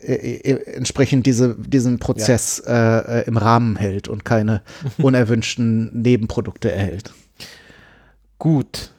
äh, 0.00 0.14
äh, 0.14 0.74
entsprechend 0.74 1.26
diese, 1.26 1.54
diesen 1.54 2.00
Prozess 2.00 2.58
äh, 2.58 3.20
äh, 3.20 3.24
im 3.26 3.36
Rahmen 3.36 3.76
hält 3.76 4.08
und 4.08 4.24
keine 4.24 4.62
unerwünschten 4.98 5.90
Nebenprodukte 6.02 6.72
erhält. 6.72 7.12
Gut, 8.38 8.90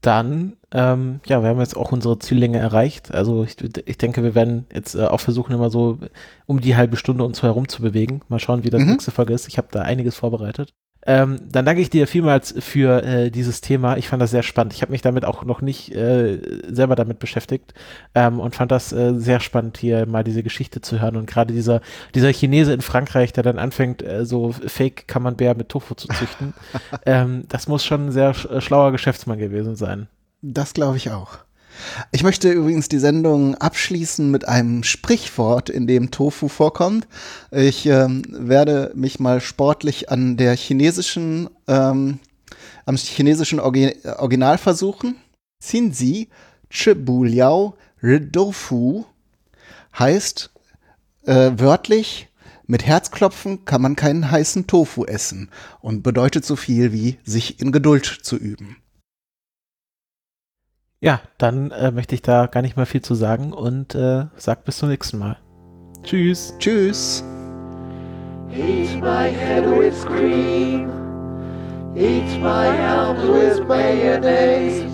dann, 0.00 0.56
ähm, 0.72 1.20
ja, 1.26 1.42
wir 1.42 1.48
haben 1.50 1.60
jetzt 1.60 1.76
auch 1.76 1.92
unsere 1.92 2.18
Ziellänge 2.18 2.58
erreicht. 2.58 3.12
Also 3.12 3.44
ich, 3.44 3.56
ich 3.86 3.98
denke, 3.98 4.22
wir 4.22 4.34
werden 4.34 4.66
jetzt 4.72 4.94
äh, 4.94 5.04
auch 5.04 5.20
versuchen, 5.20 5.52
immer 5.52 5.70
so 5.70 5.98
um 6.46 6.60
die 6.60 6.76
halbe 6.76 6.96
Stunde 6.96 7.24
uns 7.24 7.42
herum 7.42 7.68
zu 7.68 7.82
bewegen. 7.82 8.22
Mal 8.28 8.38
schauen, 8.38 8.64
wie 8.64 8.70
das 8.70 8.82
Mhm. 8.82 8.90
nächste 8.92 9.10
Folge 9.10 9.34
ist. 9.34 9.48
Ich 9.48 9.58
habe 9.58 9.68
da 9.70 9.82
einiges 9.82 10.16
vorbereitet. 10.16 10.74
Ähm, 11.06 11.40
dann 11.50 11.64
danke 11.64 11.80
ich 11.80 11.88
dir 11.88 12.06
vielmals 12.06 12.54
für 12.58 13.02
äh, 13.02 13.30
dieses 13.30 13.62
Thema. 13.62 13.96
Ich 13.96 14.08
fand 14.08 14.20
das 14.20 14.30
sehr 14.30 14.42
spannend. 14.42 14.74
Ich 14.74 14.82
habe 14.82 14.92
mich 14.92 15.00
damit 15.00 15.24
auch 15.24 15.44
noch 15.44 15.62
nicht 15.62 15.94
äh, 15.94 16.38
selber 16.68 16.94
damit 16.94 17.18
beschäftigt 17.18 17.72
ähm, 18.14 18.38
und 18.38 18.54
fand 18.54 18.70
das 18.70 18.92
äh, 18.92 19.14
sehr 19.16 19.40
spannend, 19.40 19.78
hier 19.78 20.04
mal 20.06 20.24
diese 20.24 20.42
Geschichte 20.42 20.82
zu 20.82 21.00
hören. 21.00 21.16
Und 21.16 21.26
gerade 21.26 21.54
dieser, 21.54 21.80
dieser 22.14 22.32
Chinese 22.32 22.74
in 22.74 22.82
Frankreich, 22.82 23.32
der 23.32 23.42
dann 23.42 23.58
anfängt, 23.58 24.02
äh, 24.02 24.26
so 24.26 24.52
Fake 24.52 25.08
Camembert 25.08 25.56
mit 25.56 25.70
Tofu 25.70 25.94
zu 25.94 26.08
züchten, 26.08 26.52
ähm, 27.06 27.44
das 27.48 27.66
muss 27.66 27.84
schon 27.84 28.06
ein 28.06 28.12
sehr 28.12 28.34
sch 28.34 28.46
schlauer 28.58 28.92
Geschäftsmann 28.92 29.38
gewesen 29.38 29.76
sein. 29.76 30.08
Das 30.42 30.74
glaube 30.74 30.98
ich 30.98 31.10
auch. 31.10 31.38
Ich 32.12 32.22
möchte 32.22 32.50
übrigens 32.50 32.88
die 32.88 32.98
Sendung 32.98 33.54
abschließen 33.54 34.30
mit 34.30 34.46
einem 34.48 34.82
Sprichwort, 34.82 35.70
in 35.70 35.86
dem 35.86 36.10
Tofu 36.10 36.48
vorkommt. 36.48 37.06
Ich 37.50 37.86
ähm, 37.86 38.22
werde 38.28 38.92
mich 38.94 39.20
mal 39.20 39.40
sportlich 39.40 40.10
an 40.10 40.36
der 40.36 40.56
chinesischen, 40.56 41.48
ähm, 41.66 42.18
am 42.86 42.96
chinesischen 42.96 43.60
Orgi 43.60 43.94
Original 44.18 44.58
versuchen. 44.58 45.16
Xinzi 45.62 46.28
Chibu 46.70 47.24
Liao 47.24 47.74
Ridofu 48.02 49.04
heißt 49.98 50.50
äh, 51.26 51.50
wörtlich, 51.56 52.28
mit 52.66 52.86
Herzklopfen 52.86 53.64
kann 53.64 53.82
man 53.82 53.96
keinen 53.96 54.30
heißen 54.30 54.68
Tofu 54.68 55.04
essen 55.04 55.50
und 55.80 56.04
bedeutet 56.04 56.44
so 56.44 56.54
viel 56.54 56.92
wie 56.92 57.18
sich 57.24 57.60
in 57.60 57.72
Geduld 57.72 58.06
zu 58.06 58.36
üben. 58.36 58.76
Ja, 61.02 61.20
dann 61.38 61.70
äh, 61.70 61.90
möchte 61.90 62.14
ich 62.14 62.20
da 62.20 62.46
gar 62.46 62.60
nicht 62.60 62.76
mehr 62.76 62.84
viel 62.84 63.00
zu 63.00 63.14
sagen 63.14 63.54
und 63.54 63.94
äh, 63.94 64.26
sag 64.36 64.64
bis 64.64 64.76
zum 64.76 64.90
nächsten 64.90 65.18
Mal. 65.18 65.38
Tschüss. 66.02 66.54
Tschüss. 66.58 67.24
Eat 68.50 69.00
my 69.00 69.30
head 69.30 69.64
with 69.64 70.04
cream. 70.04 70.90
Eat 71.96 72.38
my 72.40 72.68
arms 72.68 73.22
with 73.22 73.66
mayonnaise. 73.66 74.84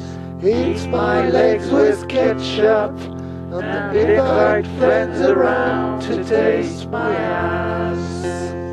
Eat 0.43 0.89
my 0.91 1.29
legs 1.29 1.71
with 1.73 2.07
ketchup. 2.09 2.93
And 3.53 3.97
invite 3.97 4.67
friends 4.79 5.21
around 5.21 6.03
to 6.03 6.23
taste 6.23 6.89
my 6.91 7.15
ass. 7.15 8.66